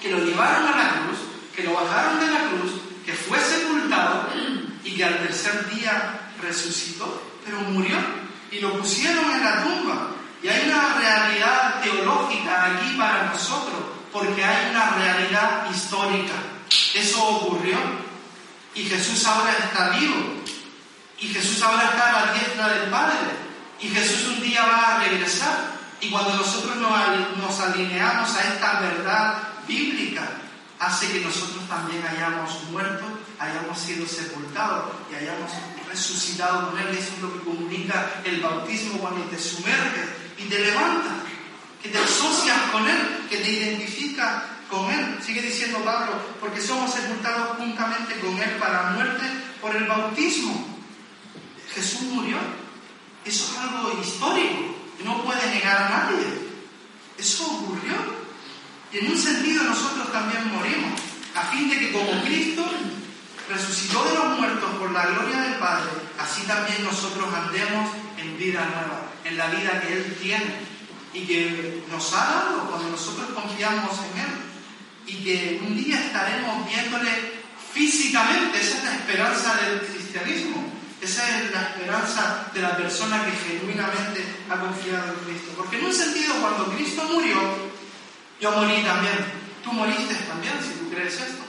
que 0.00 0.10
lo 0.10 0.18
llevaron 0.18 0.66
a 0.66 0.76
la 0.76 0.90
cruz, 0.90 1.18
que 1.54 1.62
lo 1.62 1.74
bajaron 1.74 2.20
de 2.20 2.26
la 2.26 2.48
cruz, 2.50 2.72
que 3.04 3.12
fue 3.12 3.38
sepultado 3.38 4.28
y 4.82 4.94
que 4.96 5.04
al 5.04 5.18
tercer 5.18 5.68
día 5.74 6.30
resucitó, 6.40 7.22
pero 7.44 7.60
murió 7.60 7.96
y 8.54 8.60
lo 8.60 8.78
pusieron 8.78 9.30
en 9.32 9.44
la 9.44 9.62
tumba. 9.64 10.10
Y 10.42 10.48
hay 10.48 10.68
una 10.68 10.94
realidad 10.94 11.80
teológica 11.82 12.66
aquí 12.66 12.96
para 12.96 13.24
nosotros, 13.24 13.80
porque 14.12 14.44
hay 14.44 14.70
una 14.70 14.90
realidad 14.90 15.66
histórica. 15.70 16.34
Eso 16.94 17.24
ocurrió 17.24 17.76
y 18.74 18.84
Jesús 18.84 19.24
ahora 19.26 19.52
está 19.52 19.90
vivo 19.90 20.42
y 21.18 21.28
Jesús 21.28 21.62
ahora 21.62 21.90
está 21.90 22.08
a 22.08 22.26
la 22.26 22.32
diestra 22.32 22.68
del 22.68 22.90
Padre 22.90 23.16
y 23.80 23.88
Jesús 23.88 24.28
un 24.28 24.42
día 24.42 24.64
va 24.64 24.96
a 24.96 24.98
regresar 24.98 25.74
y 26.00 26.10
cuando 26.10 26.34
nosotros 26.34 26.76
nos 26.76 27.60
alineamos 27.60 28.34
a 28.36 28.42
esta 28.52 28.80
verdad 28.80 29.38
bíblica, 29.66 30.28
hace 30.78 31.10
que 31.10 31.20
nosotros 31.20 31.66
también 31.68 32.04
hayamos 32.06 32.64
muerto, 32.70 33.04
hayamos 33.38 33.78
sido 33.78 34.06
sepultados 34.06 34.92
y 35.10 35.14
hayamos 35.14 35.50
resucitado 35.94 36.70
con 36.70 36.78
Él. 36.78 36.88
Eso 36.88 37.14
es 37.14 37.22
lo 37.22 37.32
que 37.32 37.44
comunica 37.44 38.20
el 38.24 38.40
bautismo 38.40 38.98
cuando 38.98 39.22
te 39.24 39.38
sumerges 39.38 40.08
y 40.36 40.44
te 40.44 40.58
levantas, 40.58 41.12
que 41.82 41.88
te 41.88 41.98
asocias 41.98 42.58
con 42.72 42.86
Él, 42.88 43.26
que 43.30 43.38
te 43.38 43.50
identifica 43.50 44.44
con 44.68 44.90
Él. 44.90 45.18
Sigue 45.24 45.42
diciendo 45.42 45.78
Pablo, 45.84 46.12
porque 46.40 46.60
somos 46.60 46.92
sepultados 46.92 47.56
juntamente 47.58 48.18
con 48.18 48.36
Él 48.38 48.50
para 48.58 48.90
muerte 48.90 49.24
por 49.60 49.74
el 49.74 49.84
bautismo. 49.84 50.74
Jesús 51.74 52.02
murió 52.02 52.36
Eso 53.24 53.50
es 53.50 53.58
algo 53.58 54.00
histórico, 54.00 54.76
no 55.04 55.24
puede 55.24 55.54
negar 55.54 55.82
a 55.82 55.88
nadie. 55.88 56.24
Eso 57.18 57.46
ocurrió. 57.46 57.94
Y 58.92 58.98
en 58.98 59.10
un 59.10 59.18
sentido 59.18 59.64
nosotros 59.64 60.12
también 60.12 60.52
morimos, 60.52 61.00
a 61.34 61.42
fin 61.46 61.68
de 61.68 61.78
que 61.78 61.92
como 61.92 62.22
Cristo 62.22 62.64
resucitó 63.48 64.04
de 64.04 64.14
los 64.14 64.38
muertos 64.38 64.70
por 64.78 64.90
la 64.90 65.06
gloria 65.06 65.40
del 65.40 65.54
Padre, 65.54 65.90
así 66.18 66.42
también 66.42 66.84
nosotros 66.84 67.32
andemos 67.32 67.90
en 68.18 68.38
vida 68.38 68.64
nueva, 68.64 69.10
en 69.24 69.36
la 69.36 69.46
vida 69.48 69.80
que 69.80 69.92
Él 69.92 70.16
tiene 70.20 70.74
y 71.12 71.26
que 71.26 71.84
nos 71.90 72.12
ha 72.12 72.24
dado 72.24 72.70
cuando 72.70 72.90
nosotros 72.90 73.28
confiamos 73.30 73.98
en 74.12 74.20
Él 74.20 74.54
y 75.06 75.24
que 75.24 75.60
un 75.66 75.76
día 75.76 76.00
estaremos 76.00 76.66
viéndole 76.66 77.44
físicamente. 77.72 78.60
Esa 78.60 78.78
es 78.78 78.84
la 78.84 78.94
esperanza 78.94 79.54
del 79.56 79.80
cristianismo. 79.80 80.64
Esa 81.00 81.38
es 81.38 81.52
la 81.52 81.62
esperanza 81.62 82.50
de 82.54 82.62
la 82.62 82.76
persona 82.76 83.22
que 83.24 83.32
genuinamente 83.32 84.24
ha 84.48 84.58
confiado 84.58 85.12
en 85.12 85.24
Cristo. 85.26 85.52
Porque 85.56 85.78
en 85.78 85.84
un 85.84 85.92
sentido, 85.92 86.34
cuando 86.40 86.72
Cristo 86.74 87.04
murió, 87.12 87.36
yo 88.40 88.50
morí 88.52 88.82
también. 88.82 89.44
Tú 89.62 89.72
moriste 89.72 90.14
también, 90.14 90.54
si 90.62 90.78
tú 90.78 90.90
crees 90.90 91.14
esto. 91.14 91.43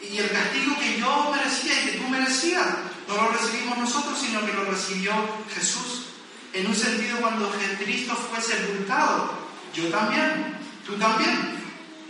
Y 0.00 0.18
el 0.18 0.30
castigo 0.30 0.78
que 0.78 0.98
yo 0.98 1.32
merecía 1.34 1.72
y 1.82 1.86
que 1.86 1.98
tú 1.98 2.08
merecías, 2.08 2.66
no 3.08 3.16
lo 3.16 3.28
recibimos 3.30 3.78
nosotros, 3.78 4.18
sino 4.18 4.44
que 4.44 4.52
lo 4.52 4.64
recibió 4.64 5.12
Jesús. 5.54 6.06
En 6.52 6.66
un 6.66 6.74
sentido, 6.74 7.18
cuando 7.20 7.50
Cristo 7.82 8.14
fue 8.14 8.40
sepultado, 8.40 9.32
yo 9.74 9.88
también, 9.88 10.56
tú 10.86 10.94
también. 10.94 11.58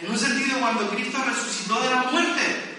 En 0.01 0.11
un 0.11 0.19
sentido, 0.19 0.59
cuando 0.61 0.89
Cristo 0.91 1.19
resucitó 1.25 1.81
de 1.81 1.91
la 1.91 2.03
muerte, 2.05 2.77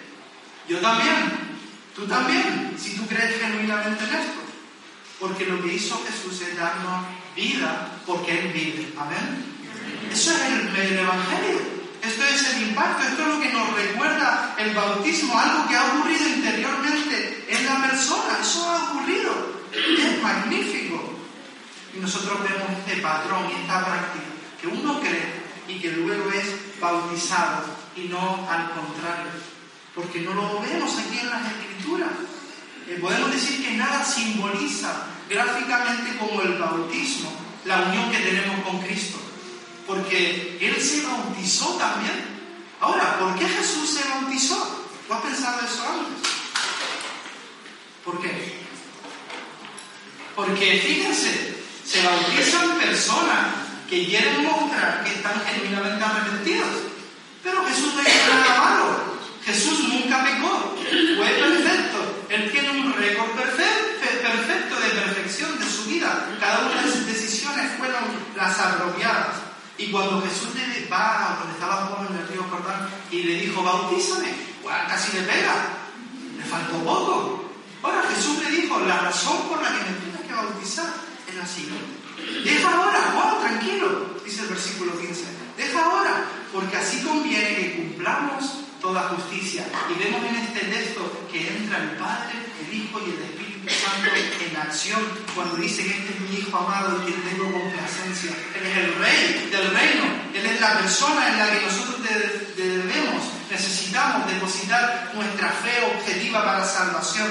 yo 0.68 0.80
también, 0.80 1.58
tú 1.96 2.06
también, 2.06 2.76
si 2.80 2.96
tú 2.96 3.06
crees 3.08 3.42
genuinamente 3.42 4.04
en 4.04 4.16
esto. 4.16 4.40
Porque 5.20 5.46
lo 5.46 5.62
que 5.62 5.74
hizo 5.74 6.02
Jesús 6.06 6.42
es 6.42 6.58
darnos 6.58 7.06
vida 7.36 8.00
porque 8.06 8.40
Él 8.40 8.54
vive. 8.54 8.94
Amén. 8.98 9.44
Eso 10.12 10.32
es 10.32 10.42
el, 10.42 10.76
el 10.76 11.00
Evangelio. 11.00 11.79
Esto 12.02 12.24
es 12.24 12.56
el 12.56 12.70
impacto, 12.70 13.04
esto 13.04 13.22
es 13.22 13.28
lo 13.28 13.40
que 13.42 13.52
nos 13.52 13.74
recuerda 13.74 14.56
el 14.58 14.74
bautismo, 14.74 15.38
algo 15.38 15.68
que 15.68 15.76
ha 15.76 15.86
ocurrido 15.86 16.28
interiormente 16.28 17.46
en 17.50 17.66
la 17.66 17.82
persona. 17.88 18.38
Eso 18.42 18.70
ha 18.70 18.92
ocurrido. 18.92 19.60
Es 19.74 20.22
magnífico. 20.22 21.14
Y 21.94 22.00
nosotros 22.00 22.42
vemos 22.44 22.70
este 22.80 23.02
patrón 23.02 23.50
y 23.50 23.62
esta 23.62 23.86
práctica, 23.86 24.26
que 24.62 24.68
uno 24.68 25.00
cree 25.00 25.40
y 25.68 25.80
que 25.80 25.92
luego 25.92 26.32
es 26.32 26.80
bautizado 26.80 27.66
y 27.96 28.08
no 28.08 28.48
al 28.50 28.72
contrario, 28.72 29.32
porque 29.94 30.22
no 30.22 30.34
lo 30.34 30.62
vemos 30.62 30.98
aquí 30.98 31.20
en 31.20 31.30
las 31.30 31.42
escrituras. 31.52 32.10
Eh, 32.88 32.98
podemos 33.00 33.32
decir 33.32 33.66
que 33.66 33.76
nada 33.76 34.04
simboliza 34.04 35.06
gráficamente 35.30 36.18
como 36.18 36.42
el 36.42 36.58
bautismo, 36.58 37.32
la 37.66 37.82
unión 37.82 38.10
que 38.10 38.18
tenemos 38.18 38.66
con 38.66 38.80
Cristo, 38.82 39.20
porque 39.90 40.60
Él 40.62 40.80
se 40.80 41.02
bautizó 41.02 41.74
también. 41.78 42.14
Ahora, 42.80 43.18
¿por 43.18 43.36
qué 43.40 43.50
Jesús 43.50 43.90
se 43.90 44.08
bautizó? 44.08 44.86
¿Tú 45.08 45.14
has 45.16 45.22
pensado 45.22 45.60
eso 45.66 45.84
antes? 45.84 46.30
¿Por 48.06 48.22
qué? 48.22 48.60
Porque 50.36 50.80
fíjense, 50.86 51.58
se 51.84 52.04
bautizan 52.04 52.78
personas 52.78 53.48
que 53.90 54.06
quieren 54.06 54.44
mostrar 54.44 55.04
que 55.04 55.16
están 55.16 55.42
genuinamente 55.44 56.06
arrepentidos. 56.06 56.70
Pero 57.44 57.66
Jesús 57.66 57.96
no 57.96 58.02
hizo 58.04 58.34
nada 58.36 58.62
malo. 58.62 59.20
Jesús 59.44 59.90
nunca 59.90 60.24
pecó. 60.24 60.78
Fue 61.18 61.28
perfecto. 61.28 62.28
Él 62.30 62.52
tiene 62.52 62.70
un 62.80 62.94
récord 62.94 63.32
perfecto 63.32 64.80
de 64.80 64.90
perfección 64.92 65.60
de 65.60 65.66
su 65.66 65.86
vida. 65.86 66.28
Cada 66.40 66.68
una 66.68 66.82
de 66.84 66.92
sus 66.92 67.06
decisiones 67.08 67.72
fueron 67.78 68.04
las 68.36 68.60
apropiadas. 68.60 69.39
Y 69.80 69.92
cuando 69.92 70.22
Jesús 70.22 70.50
le 70.56 70.88
va, 70.88 71.38
donde 71.40 71.54
estaba 71.54 71.88
Juan 71.88 72.08
en 72.12 72.20
el 72.20 72.28
río 72.28 72.44
Jordán, 72.52 72.90
y 73.10 73.24
le 73.24 73.36
dijo, 73.36 73.64
bautízame, 73.64 74.28
casi 74.88 75.18
le 75.18 75.24
pega. 75.24 75.54
Le 76.38 76.44
faltó 76.44 76.84
poco. 76.84 77.50
Ahora 77.82 78.04
Jesús 78.14 78.44
le 78.44 78.52
dijo, 78.52 78.78
la 78.82 79.00
razón 79.00 79.48
por 79.48 79.62
la 79.62 79.70
que 79.70 79.90
me 79.90 79.98
tienes 79.98 80.22
que 80.28 80.34
bautizar 80.34 80.94
es 81.28 81.38
así. 81.42 81.70
Deja 82.44 82.70
ahora, 82.70 83.14
Juan, 83.14 83.40
tranquilo, 83.40 84.20
dice 84.24 84.42
el 84.42 84.50
versículo 84.50 85.00
15. 85.00 85.24
Deja 85.56 85.86
ahora, 85.86 86.26
porque 86.52 86.76
así 86.76 87.02
conviene 87.02 87.56
que 87.56 87.76
cumplamos 87.78 88.60
toda 88.82 89.10
justicia. 89.16 89.66
Y 89.90 90.04
vemos 90.04 90.22
en 90.26 90.36
este 90.36 90.60
texto 90.60 91.26
que 91.32 91.56
entra 91.56 91.78
el 91.78 91.92
Padre, 91.92 92.34
el 92.68 92.74
Hijo 92.74 93.00
y 93.00 93.12
el 93.12 93.22
Espíritu 93.24 93.59
Santo 93.70 94.10
en 94.14 94.58
acción 94.58 95.02
cuando 95.36 95.56
dice 95.56 95.84
que 95.84 95.92
este 95.92 96.14
es 96.14 96.20
mi 96.22 96.38
Hijo 96.38 96.58
amado 96.58 97.02
y 97.02 97.12
que 97.12 97.18
tengo 97.30 97.52
complacencia. 97.52 98.32
Él 98.56 98.66
es 98.66 98.78
el 98.78 98.96
Rey 98.96 99.50
del 99.52 99.74
reino. 99.74 100.06
Él 100.34 100.46
es 100.46 100.62
la 100.62 100.80
persona 100.80 101.30
en 101.30 101.38
la 101.40 101.52
que 101.52 101.66
nosotros 101.66 102.00
debemos, 102.56 103.24
necesitamos 103.50 104.32
depositar 104.32 105.12
nuestra 105.14 105.50
fe 105.50 105.84
objetiva 105.96 106.44
para 106.44 106.66
salvación. 106.66 107.30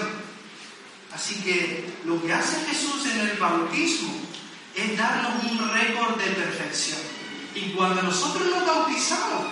Así 1.14 1.36
que 1.42 1.94
lo 2.04 2.22
que 2.22 2.32
hace 2.32 2.64
Jesús 2.66 3.06
en 3.06 3.20
el 3.20 3.36
bautismo 3.38 4.14
es 4.74 4.96
darnos 4.96 5.42
un 5.44 5.70
récord 5.72 6.16
de 6.16 6.30
perfección. 6.30 7.00
Y 7.54 7.72
cuando 7.72 8.02
nosotros 8.02 8.46
nos 8.48 8.66
bautizamos 8.66 9.46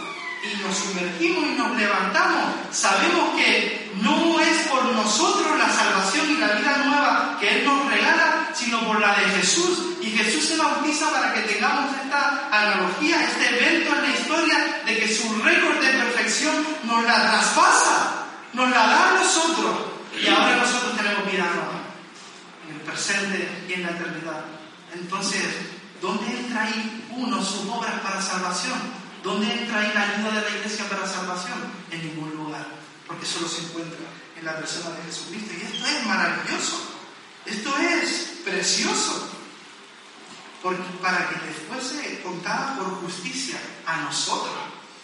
y 0.44 0.62
nos 0.62 0.76
sumergimos 0.76 1.44
y 1.44 1.58
nos 1.58 1.76
levantamos, 1.76 2.54
sabemos 2.70 3.34
que 3.36 3.90
no 4.02 4.38
es 4.40 4.68
por 4.68 4.84
nosotros 4.84 5.58
la 5.58 5.68
salvación 5.68 6.30
y 6.30 6.36
la 6.36 6.48
vida 6.48 6.76
nueva 6.84 7.36
que 7.40 7.58
Él 7.58 7.64
nos 7.64 7.90
regala, 7.90 8.50
sino 8.54 8.80
por 8.86 9.00
la 9.00 9.05
de 9.18 9.40
Jesús. 9.40 9.78
Y 10.00 10.10
Jesús 10.10 10.44
se 10.44 10.56
bautiza 10.56 11.10
para 11.10 11.34
que 11.34 11.40
tengamos 11.42 11.94
esta 11.96 12.48
analogía, 12.50 13.24
este 13.24 13.48
evento 13.58 13.94
en 13.96 14.02
la 14.02 14.16
historia 14.16 14.82
de 14.86 14.98
que 14.98 15.14
su 15.14 15.42
récord 15.42 15.80
de 15.80 15.88
perfección 15.88 16.54
nos 16.84 17.04
la 17.04 17.32
traspasa, 17.32 18.26
nos 18.52 18.70
la 18.70 18.86
da 18.86 19.08
a 19.10 19.14
nosotros 19.14 19.96
y 20.18 20.28
ahora 20.28 20.56
nosotros 20.56 20.96
tenemos 20.96 21.30
vida 21.30 21.44
nueva, 21.44 21.82
en 22.68 22.76
el 22.76 22.80
presente 22.82 23.64
y 23.68 23.72
en 23.74 23.82
la 23.82 23.90
eternidad. 23.90 24.44
Entonces, 24.94 25.42
¿dónde 26.00 26.26
entra 26.30 26.62
ahí 26.62 27.06
uno 27.10 27.44
sus 27.44 27.68
obras 27.68 28.00
para 28.00 28.22
salvación? 28.22 28.78
¿Dónde 29.22 29.52
entra 29.52 29.80
ahí 29.80 29.92
la 29.92 30.02
ayuda 30.02 30.40
de 30.40 30.50
la 30.50 30.56
iglesia 30.56 30.88
para 30.88 31.06
salvación? 31.06 31.58
En 31.90 32.00
ningún 32.06 32.30
lugar, 32.36 32.66
porque 33.06 33.26
solo 33.26 33.48
se 33.48 33.62
encuentra 33.62 34.06
en 34.38 34.44
la 34.44 34.56
persona 34.56 34.96
de 34.96 35.02
Jesucristo. 35.02 35.52
Y 35.52 35.74
esto 35.74 35.86
es 35.86 36.06
maravilloso, 36.06 36.95
esto 37.46 37.76
es 37.78 38.40
precioso, 38.44 39.28
porque 40.62 40.82
para 41.00 41.28
que 41.28 41.46
después 41.46 41.82
fuese 41.82 42.20
contada 42.22 42.76
por 42.76 42.86
justicia 43.02 43.58
a 43.86 43.98
nosotros, 43.98 44.54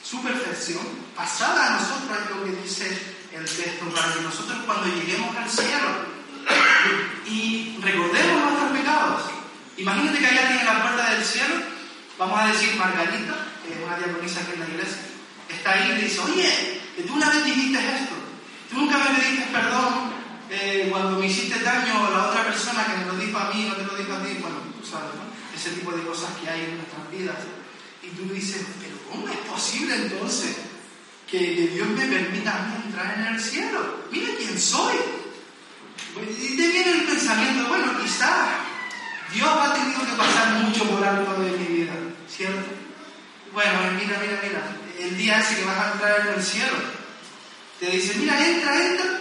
su 0.02 0.22
perfección, 0.22 0.85
pasada 1.14 1.66
a 1.66 1.81
nosotros, 1.81 2.18
es 2.18 2.37
lo 2.37 2.44
que 2.44 2.62
dice 2.62 2.87
el 3.33 3.44
texto 3.44 3.87
para 3.94 4.14
que 4.14 4.20
nosotros 4.22 4.59
cuando 4.66 4.87
lleguemos 4.87 5.35
al 5.37 5.48
cielo 5.48 6.12
y 7.26 7.78
recordemos 7.81 8.42
nuestros 8.42 8.78
pecados. 8.78 9.22
Imagínate 9.76 10.18
que 10.18 10.26
hay 10.26 10.38
alguien 10.38 10.61
en 10.61 10.66
la 10.66 10.83
puerta 10.83 11.11
del 11.11 11.24
cielo, 11.24 11.55
vamos 12.18 12.40
a 12.40 12.46
decir 12.48 12.74
Margarita, 12.76 13.46
que 13.64 13.74
es 13.74 13.81
una 13.85 13.96
diaconisa 13.96 14.40
aquí 14.40 14.52
en 14.55 14.61
la 14.61 14.68
iglesia, 14.68 15.02
está 15.48 15.72
ahí 15.72 15.90
y 15.90 15.94
le 15.94 16.02
dice, 16.02 16.20
oye, 16.20 16.81
que 16.96 17.02
tú 17.02 17.14
una 17.14 17.31
vez 17.31 17.44
dijiste 17.44 17.78
esto, 17.78 18.14
tú 18.70 18.78
nunca 18.78 18.98
me 18.98 19.18
pediste 19.18 19.46
perdón 19.52 20.22
eh, 20.53 20.88
cuando 20.91 21.19
me 21.19 21.27
hiciste 21.27 21.59
daño 21.61 22.11
la 22.11 22.29
otra 22.29 22.45
persona 22.45 22.87
que 22.87 22.99
me 22.99 23.07
lo 23.07 23.17
dijo 23.17 23.38
a 23.38 23.51
mí, 23.53 23.65
no 23.69 23.75
te 23.75 23.85
lo 23.85 23.97
dijo 23.97 24.12
a 24.12 24.23
ti, 24.23 24.37
bueno, 24.41 24.57
tú 24.79 24.87
sabes, 24.87 25.15
¿no? 25.17 25.33
Ese 25.57 25.71
tipo 25.71 25.93
de 25.93 26.03
cosas 26.03 26.31
que 26.41 26.49
hay 26.49 26.65
en 26.65 26.77
nuestras 26.77 27.11
vidas. 27.11 27.37
Y 28.03 28.09
tú 28.09 28.33
dices, 28.33 28.62
pero 28.81 28.97
¿cómo 29.11 29.29
es 29.29 29.38
posible 29.49 29.95
entonces? 29.95 30.57
que 31.33 31.71
Dios 31.73 31.88
me 31.88 32.05
permita 32.05 32.77
entrar 32.85 33.19
en 33.19 33.35
el 33.35 33.41
cielo. 33.41 34.05
Mira 34.11 34.29
quién 34.37 34.61
soy. 34.61 34.97
Y 36.15 36.57
te 36.57 36.69
viene 36.69 36.93
el 36.93 37.05
pensamiento, 37.05 37.69
bueno, 37.69 37.99
quizás 38.03 38.51
Dios 39.33 39.49
ha 39.49 39.73
tenido 39.73 40.01
que 40.01 40.12
pasar 40.12 40.53
mucho 40.62 40.85
por 40.91 41.03
alto 41.03 41.41
de 41.41 41.53
mi 41.53 41.65
vida, 41.65 41.95
¿cierto? 42.29 42.69
Bueno, 43.51 43.73
mira, 43.99 44.19
mira, 44.21 44.41
mira, 44.43 44.77
el 44.99 45.17
día 45.17 45.41
ese 45.41 45.57
que 45.57 45.65
vas 45.65 45.79
a 45.79 45.93
entrar 45.93 46.21
en 46.21 46.35
el 46.35 46.43
cielo, 46.43 46.77
te 47.81 47.87
dice, 47.87 48.15
mira, 48.19 48.47
entra, 48.47 48.87
entra, 48.87 49.21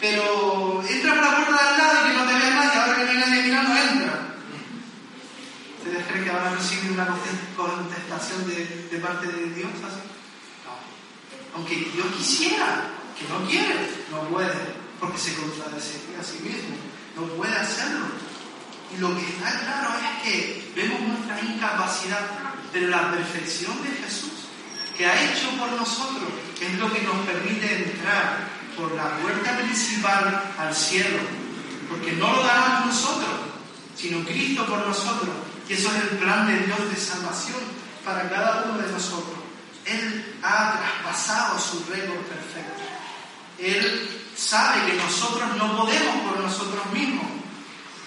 pero 0.00 0.82
entra 0.88 1.14
por 1.14 1.24
la 1.24 1.36
puerta 1.36 1.62
de 1.62 1.68
al 1.70 1.78
lado 1.78 2.06
y 2.06 2.10
que 2.10 2.16
no 2.16 2.24
te 2.26 2.34
vea 2.34 2.50
nadie, 2.50 2.80
ahora 2.80 2.96
que 2.96 3.04
no 3.04 3.10
hay 3.10 3.18
nadie 3.18 3.42
mirando, 3.42 3.76
entra. 3.76 4.34
¿Ustedes 5.78 6.06
creen 6.06 6.24
que 6.24 6.30
van 6.30 6.46
a 6.46 6.92
una 6.92 7.06
contestación 7.56 8.48
de, 8.48 8.98
parte 8.98 9.26
de 9.26 9.54
Dios 9.54 9.70
así? 9.84 10.00
Aunque 11.54 11.76
Dios 11.76 12.06
quisiera, 12.16 12.90
que 13.18 13.28
no 13.28 13.46
quiere, 13.48 13.88
no 14.10 14.28
puede, 14.28 14.54
porque 14.98 15.18
se 15.18 15.34
contradice 15.34 16.00
a 16.20 16.24
sí 16.24 16.40
mismo, 16.42 16.76
no 17.16 17.22
puede 17.36 17.54
hacerlo. 17.54 18.06
Y 18.94 19.00
lo 19.00 19.14
que 19.16 19.22
está 19.22 19.60
claro 19.60 19.90
es 19.98 20.22
que 20.22 20.72
vemos 20.74 21.00
nuestra 21.00 21.40
incapacidad, 21.40 22.20
pero 22.72 22.88
la 22.88 23.10
perfección 23.10 23.82
de 23.82 23.90
Jesús 23.90 24.34
que 24.96 25.06
ha 25.06 25.32
hecho 25.32 25.50
por 25.58 25.70
nosotros 25.72 26.30
es 26.60 26.78
lo 26.78 26.92
que 26.92 27.02
nos 27.02 27.16
permite 27.26 27.90
entrar 27.90 28.48
por 28.76 28.92
la 28.92 29.16
puerta 29.18 29.56
principal 29.58 30.52
al 30.58 30.74
cielo, 30.74 31.18
porque 31.88 32.12
no 32.12 32.32
lo 32.32 32.42
ganamos 32.42 32.86
nosotros, 32.86 33.30
sino 33.96 34.24
Cristo 34.24 34.66
por 34.66 34.86
nosotros. 34.86 35.34
Y 35.68 35.74
eso 35.74 35.90
es 35.94 36.02
el 36.02 36.18
plan 36.18 36.46
de 36.46 36.58
Dios 36.58 36.90
de 36.90 36.96
salvación 36.96 37.60
para 38.04 38.28
cada 38.28 38.64
uno 38.64 38.78
de 38.78 38.92
nosotros. 38.92 39.38
Él 39.84 40.36
ha 40.42 40.78
traspasado 40.78 41.58
su 41.58 41.84
récord 41.90 42.20
perfecto. 42.20 42.82
Él 43.58 44.10
sabe 44.36 44.90
que 44.90 44.96
nosotros 44.96 45.56
no 45.56 45.76
podemos 45.76 46.16
por 46.28 46.40
nosotros 46.40 46.84
mismos, 46.92 47.26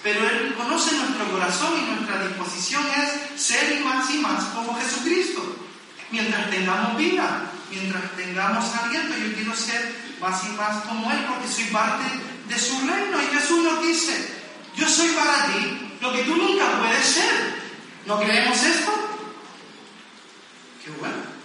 pero 0.02 0.28
Él 0.28 0.54
conoce 0.54 0.96
nuestro 0.96 1.30
corazón 1.30 1.72
y 1.80 1.94
nuestra 1.94 2.26
disposición 2.26 2.82
es 2.96 3.40
ser 3.40 3.80
más 3.84 4.10
y 4.10 4.18
más 4.18 4.44
como 4.54 4.78
Jesucristo. 4.78 5.42
Mientras 6.10 6.50
tengamos 6.50 6.96
vida, 6.96 7.50
mientras 7.70 8.12
tengamos 8.16 8.74
aliento, 8.74 9.16
yo 9.16 9.34
quiero 9.34 9.54
ser 9.54 10.07
más 10.20 10.44
y 10.44 10.48
más 10.50 10.84
como 10.84 11.10
Él 11.10 11.24
porque 11.28 11.48
soy 11.48 11.64
parte 11.64 12.04
de 12.48 12.58
su 12.58 12.78
reino. 12.80 13.20
Y 13.22 13.36
Jesús 13.36 13.62
nos 13.62 13.82
dice, 13.82 14.34
yo 14.76 14.88
soy 14.88 15.08
para 15.10 15.46
ti 15.46 15.96
lo 16.00 16.12
que 16.12 16.22
tú 16.22 16.36
nunca 16.36 16.78
puedes 16.78 17.06
ser. 17.06 17.58
¿No 18.06 18.18
creemos 18.18 18.62
esto? 18.62 18.92
Qué 20.84 20.90
bueno. 20.92 21.38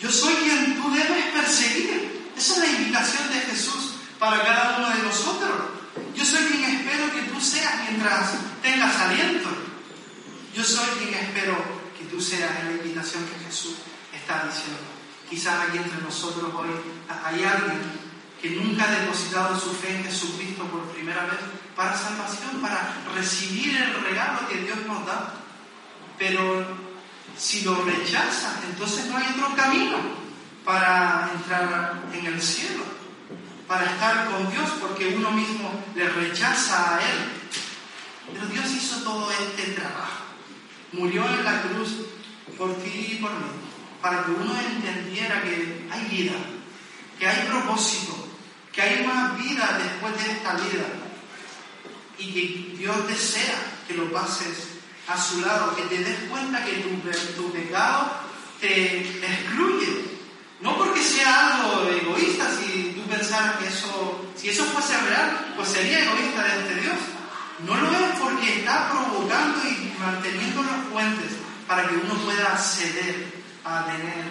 Yo 0.00 0.10
soy 0.10 0.34
quien 0.34 0.80
tú 0.80 0.90
debes 0.90 1.26
perseguir. 1.32 2.32
Esa 2.36 2.52
es 2.54 2.58
la 2.58 2.66
invitación 2.78 3.28
de 3.28 3.40
Jesús 3.40 3.94
para 4.18 4.42
cada 4.42 4.78
uno 4.78 4.90
de 4.90 5.02
nosotros. 5.02 5.52
Yo 6.14 6.24
soy 6.24 6.44
quien 6.44 6.64
espero 6.64 7.12
que 7.12 7.22
tú 7.22 7.40
seas 7.40 7.74
mientras 7.88 8.30
tengas 8.62 8.96
aliento. 8.96 9.48
Yo 10.54 10.64
soy 10.64 10.86
quien 10.98 11.14
espero 11.14 11.56
que 11.98 12.04
tú 12.06 12.20
seas 12.20 12.50
en 12.60 12.66
la 12.66 12.72
invitación 12.72 13.24
que 13.26 13.44
Jesús 13.44 13.74
está 14.12 14.44
diciendo. 14.46 14.91
Quizás 15.32 15.66
aquí 15.66 15.78
entre 15.78 16.02
nosotros 16.02 16.52
hoy 16.54 16.68
hay 17.08 17.42
alguien 17.42 17.80
que 18.42 18.50
nunca 18.50 18.84
ha 18.84 19.00
depositado 19.00 19.58
su 19.58 19.70
fe 19.70 19.96
en 19.96 20.04
Jesucristo 20.04 20.64
por 20.64 20.82
primera 20.92 21.24
vez 21.24 21.38
para 21.74 21.96
salvación, 21.96 22.60
para 22.60 22.96
recibir 23.14 23.74
el 23.74 23.94
regalo 24.02 24.46
que 24.46 24.58
Dios 24.58 24.76
nos 24.86 25.06
da. 25.06 25.32
Pero 26.18 26.66
si 27.34 27.62
lo 27.62 27.82
rechaza, 27.82 28.60
entonces 28.68 29.06
no 29.06 29.16
hay 29.16 29.24
otro 29.34 29.56
camino 29.56 29.96
para 30.66 31.30
entrar 31.32 32.02
en 32.12 32.26
el 32.26 32.42
cielo, 32.42 32.84
para 33.66 33.86
estar 33.86 34.26
con 34.26 34.50
Dios, 34.50 34.68
porque 34.82 35.14
uno 35.16 35.30
mismo 35.30 35.82
le 35.94 36.10
rechaza 36.10 36.96
a 36.96 36.98
Él. 36.98 37.18
Pero 38.34 38.46
Dios 38.48 38.70
hizo 38.70 38.96
todo 38.96 39.32
este 39.32 39.72
trabajo. 39.72 40.24
Murió 40.92 41.26
en 41.26 41.42
la 41.42 41.62
cruz 41.62 41.88
por 42.58 42.74
ti 42.82 43.12
y 43.12 43.14
por 43.14 43.30
mí, 43.30 43.71
para 44.02 44.24
que 44.24 44.32
uno 44.32 44.52
entendiera 44.60 45.40
que 45.42 45.86
hay 45.90 46.04
vida, 46.10 46.32
que 47.18 47.26
hay 47.26 47.46
propósito, 47.46 48.28
que 48.72 48.82
hay 48.82 49.06
más 49.06 49.38
vida 49.38 49.78
después 49.80 50.12
de 50.22 50.32
esta 50.32 50.54
vida 50.54 50.86
y 52.18 52.32
que 52.32 52.76
Dios 52.76 53.06
desea 53.06 53.54
que 53.86 53.94
lo 53.94 54.12
pases 54.12 54.72
a 55.06 55.16
su 55.16 55.40
lado, 55.40 55.76
que 55.76 55.82
te 55.82 55.98
des 56.02 56.18
cuenta 56.28 56.64
que 56.64 56.84
tu, 57.36 57.52
pecado 57.52 58.12
te 58.60 59.00
excluye. 59.00 60.12
No 60.60 60.76
porque 60.76 61.02
sea 61.02 61.56
algo 61.56 61.88
egoísta, 61.88 62.48
si 62.56 62.94
tú 62.96 63.02
pensaras 63.08 63.56
que 63.56 63.66
eso, 63.66 64.26
si 64.36 64.48
eso 64.48 64.64
fuese 64.66 64.96
real, 65.00 65.54
pues 65.56 65.68
sería 65.68 66.04
egoísta 66.04 66.42
de 66.42 66.60
este 66.60 66.80
Dios. 66.82 66.96
No 67.66 67.76
lo 67.76 67.90
es 67.90 68.18
porque 68.20 68.58
está 68.58 68.90
provocando 68.90 69.58
y 69.68 69.92
manteniendo 69.98 70.62
los 70.62 70.86
puentes 70.92 71.32
para 71.66 71.88
que 71.88 71.96
uno 71.96 72.14
pueda 72.24 72.52
acceder 72.52 73.41
a 73.64 73.86
tener 73.86 74.24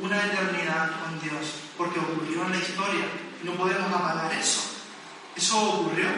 una 0.00 0.26
eternidad 0.26 0.90
con 1.02 1.20
Dios, 1.20 1.70
porque 1.76 2.00
ocurrió 2.00 2.44
en 2.46 2.52
la 2.52 2.58
historia 2.58 3.04
y 3.42 3.46
no 3.46 3.54
podemos 3.54 3.92
amagar 3.92 4.32
eso. 4.32 4.60
Eso 5.36 5.60
ocurrió. 5.60 6.08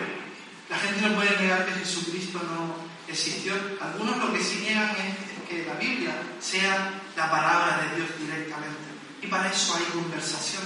La 0.68 0.78
gente 0.78 1.08
no 1.08 1.14
puede 1.14 1.36
negar 1.38 1.64
que 1.66 1.72
Jesucristo 1.72 2.40
no 2.42 2.74
existió. 3.08 3.54
Algunos 3.80 4.18
lo 4.18 4.32
que 4.32 4.42
sí 4.42 4.60
niegan 4.62 4.90
es 4.90 5.48
que 5.48 5.64
la 5.64 5.74
Biblia 5.74 6.14
sea 6.40 7.02
la 7.16 7.30
palabra 7.30 7.82
de 7.82 7.96
Dios 7.96 8.08
directamente. 8.18 8.86
Y 9.22 9.26
para 9.28 9.50
eso 9.50 9.76
hay 9.76 9.84
conversación. 9.92 10.62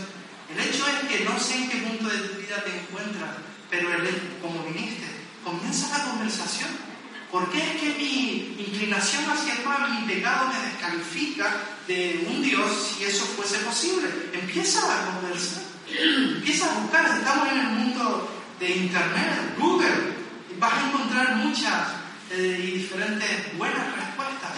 El 0.52 0.60
hecho 0.60 0.84
es 0.88 1.08
que 1.08 1.24
no 1.24 1.38
sé 1.38 1.54
en 1.56 1.68
qué 1.68 1.76
punto 1.78 2.08
de 2.08 2.18
tu 2.18 2.40
vida 2.40 2.62
te 2.64 2.80
encuentras, 2.80 3.30
pero 3.68 3.92
el, 3.92 4.38
como 4.42 4.64
viniste, 4.64 5.06
comienza 5.44 5.96
la 5.96 6.04
conversación. 6.04 6.89
¿Por 7.31 7.49
qué 7.51 7.59
es 7.59 7.81
que 7.81 7.95
mi 7.97 8.57
inclinación 8.59 9.25
hacia 9.31 9.55
el 9.55 9.64
mal, 9.64 10.01
mi 10.01 10.12
pecado 10.12 10.49
me 10.49 10.69
descalifica 10.69 11.49
de 11.87 12.27
un 12.29 12.43
Dios 12.43 12.95
si 12.97 13.05
eso 13.05 13.25
fuese 13.25 13.59
posible? 13.59 14.09
Empieza 14.33 14.81
a 14.81 15.07
conversar. 15.07 15.62
Empieza 15.88 16.71
a 16.71 16.81
buscar. 16.81 17.07
Estamos 17.19 17.49
en 17.53 17.59
el 17.59 17.66
mundo 17.69 18.29
de 18.59 18.69
Internet, 18.69 19.57
Google, 19.59 20.16
y 20.51 20.59
vas 20.59 20.73
a 20.73 20.88
encontrar 20.88 21.37
muchas 21.37 21.88
eh, 22.31 22.61
y 22.62 22.79
diferentes 22.79 23.57
buenas 23.57 23.95
respuestas 23.97 24.53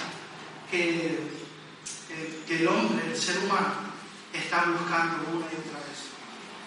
que, 0.71 1.21
que 2.47 2.57
el 2.57 2.69
hombre, 2.69 3.05
el 3.11 3.21
ser 3.21 3.39
humano, 3.39 3.93
está 4.33 4.65
buscando 4.65 5.29
una 5.31 5.45
y 5.45 5.61
otra 5.61 5.79
vez. 5.85 6.09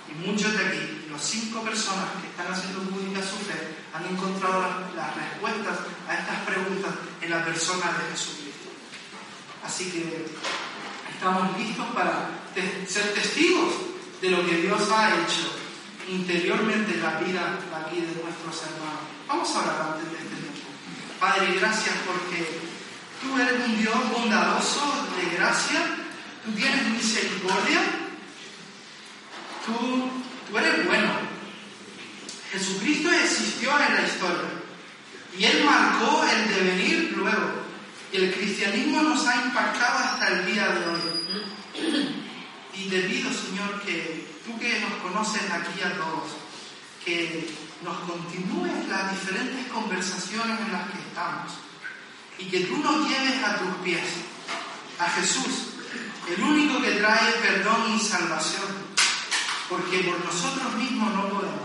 Y 0.08 0.28
muchos 0.28 0.54
de 0.54 0.66
aquí, 0.66 1.08
los 1.10 1.22
cinco 1.22 1.62
personas 1.62 2.06
que 2.22 2.28
están 2.28 2.54
haciendo 2.54 2.82
pública 2.90 3.22
su 3.22 3.38
fe, 3.38 3.85
han 3.96 4.06
encontrado 4.06 4.62
las, 4.96 5.16
respuestas 5.16 5.80
a 6.08 6.16
estas 6.16 6.40
preguntas 6.42 6.92
en 7.22 7.30
la 7.30 7.46
persona 7.46 7.86
de 7.94 8.12
Jesucristo. 8.12 8.70
Así 9.66 9.90
que 9.90 10.26
estamos 11.14 11.58
listos 11.58 11.86
para 11.94 12.30
ser 12.88 13.14
testigos 13.14 13.74
de 14.22 14.30
lo 14.32 14.46
que 14.46 14.58
Dios 14.58 14.82
ha 14.92 15.10
hecho 15.10 15.56
interiormente 16.10 16.98
la 16.98 17.20
vida 17.20 17.58
aquí 17.76 18.02
de 18.02 18.22
nuestros 18.22 18.64
hermanos. 18.68 19.02
Vamos 19.28 19.56
a 19.56 19.60
hablar 19.60 19.94
antes 19.94 20.12
de 20.12 20.18
este 20.18 20.36
tiempo. 20.36 20.70
Padre, 21.20 21.58
gracias 21.60 21.96
porque 22.06 22.60
tú 23.22 23.40
eres 23.40 23.66
un 23.66 23.78
Dios 23.82 23.96
bondadoso, 24.12 25.08
de 25.16 25.36
gracia, 25.36 25.82
tú 26.44 26.52
tienes 26.52 26.86
misericordia, 26.90 27.82
tú, 29.66 30.10
tú 30.50 30.58
eres 30.58 30.86
bueno. 30.86 31.35
Jesucristo 32.58 33.12
existió 33.12 33.70
en 33.82 33.96
la 33.96 34.08
historia 34.08 34.50
y 35.38 35.44
Él 35.44 35.66
marcó 35.66 36.24
el 36.24 36.48
devenir 36.48 37.14
luego. 37.18 37.66
Y 38.14 38.18
el 38.18 38.34
cristianismo 38.34 39.02
nos 39.02 39.28
ha 39.28 39.44
impactado 39.44 40.00
hasta 40.00 40.28
el 40.30 40.46
día 40.46 40.66
de 40.70 40.88
hoy. 40.88 41.02
Y 42.78 42.90
te 42.90 43.02
pido, 43.02 43.30
Señor, 43.34 43.82
que 43.82 44.40
tú 44.46 44.58
que 44.58 44.80
nos 44.80 44.94
conoces 45.02 45.42
aquí 45.52 45.82
a 45.82 45.98
todos, 45.98 46.32
que 47.04 47.50
nos 47.84 47.98
continúes 48.10 48.88
las 48.88 49.12
diferentes 49.12 49.68
conversaciones 49.68 50.58
en 50.62 50.72
las 50.72 50.90
que 50.92 51.00
estamos 51.00 51.52
y 52.38 52.46
que 52.46 52.62
tú 52.62 52.78
nos 52.78 53.10
lleves 53.10 53.44
a 53.44 53.58
tus 53.58 53.76
pies, 53.84 54.08
a 55.00 55.10
Jesús, 55.10 55.74
el 56.34 56.42
único 56.42 56.82
que 56.82 56.92
trae 56.92 57.32
perdón 57.42 57.96
y 57.96 58.00
salvación, 58.00 58.68
porque 59.68 60.00
por 60.00 60.24
nosotros 60.24 60.74
mismos 60.76 61.14
no 61.14 61.30
podemos 61.30 61.65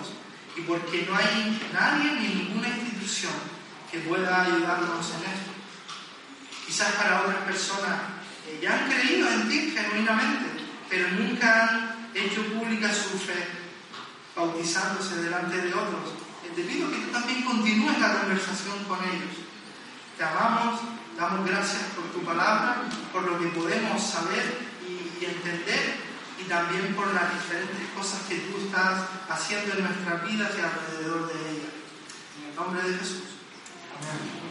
y 0.57 0.61
porque 0.63 1.07
no 1.09 1.17
hay 1.17 1.61
nadie 1.73 2.13
ni 2.13 2.29
ninguna 2.29 2.69
institución 2.69 3.33
que 3.91 3.99
pueda 4.01 4.43
ayudarnos 4.43 5.11
en 5.11 5.33
esto. 5.33 5.51
Quizás 6.67 6.93
para 6.93 7.23
otras 7.23 7.43
personas 7.45 8.01
que 8.45 8.61
ya 8.61 8.73
han 8.73 8.91
creído 8.91 9.29
en 9.29 9.49
ti 9.49 9.75
genuinamente, 9.77 10.47
pero 10.89 11.09
nunca 11.11 11.63
han 11.63 12.11
hecho 12.15 12.45
pública 12.55 12.93
su 12.93 13.19
fe, 13.19 13.47
bautizándose 14.37 15.23
delante 15.23 15.57
de 15.57 15.75
otros. 15.75 16.21
Te 16.55 16.63
pido 16.63 16.91
que 16.91 16.97
tú 16.97 17.11
también 17.13 17.45
continúes 17.45 17.99
la 18.01 18.21
conversación 18.21 18.83
con 18.85 18.99
ellos. 18.99 19.39
Te 20.19 20.25
amamos, 20.25 20.81
damos 21.17 21.49
gracias 21.49 21.83
por 21.95 22.05
tu 22.13 22.23
palabra, 22.25 22.83
por 23.13 23.23
lo 23.23 23.39
que 23.39 23.47
podemos 23.47 24.03
saber 24.03 24.59
y, 24.87 25.25
entender 25.25 25.97
y 25.97 26.10
también 26.51 26.95
por 26.97 27.15
las 27.15 27.33
diferentes 27.33 27.89
cosas 27.97 28.23
que 28.29 28.35
tú 28.39 28.59
estás 28.59 29.05
haciendo 29.29 29.73
en 29.73 29.85
nuestras 29.85 30.27
vidas 30.27 30.51
y 30.59 30.61
alrededor 30.61 31.33
de 31.33 31.51
ellas. 31.51 31.73
En 32.43 32.51
el 32.51 32.57
nombre 32.57 32.83
de 32.83 32.99
Jesús. 32.99 33.23
Amén. 33.97 34.50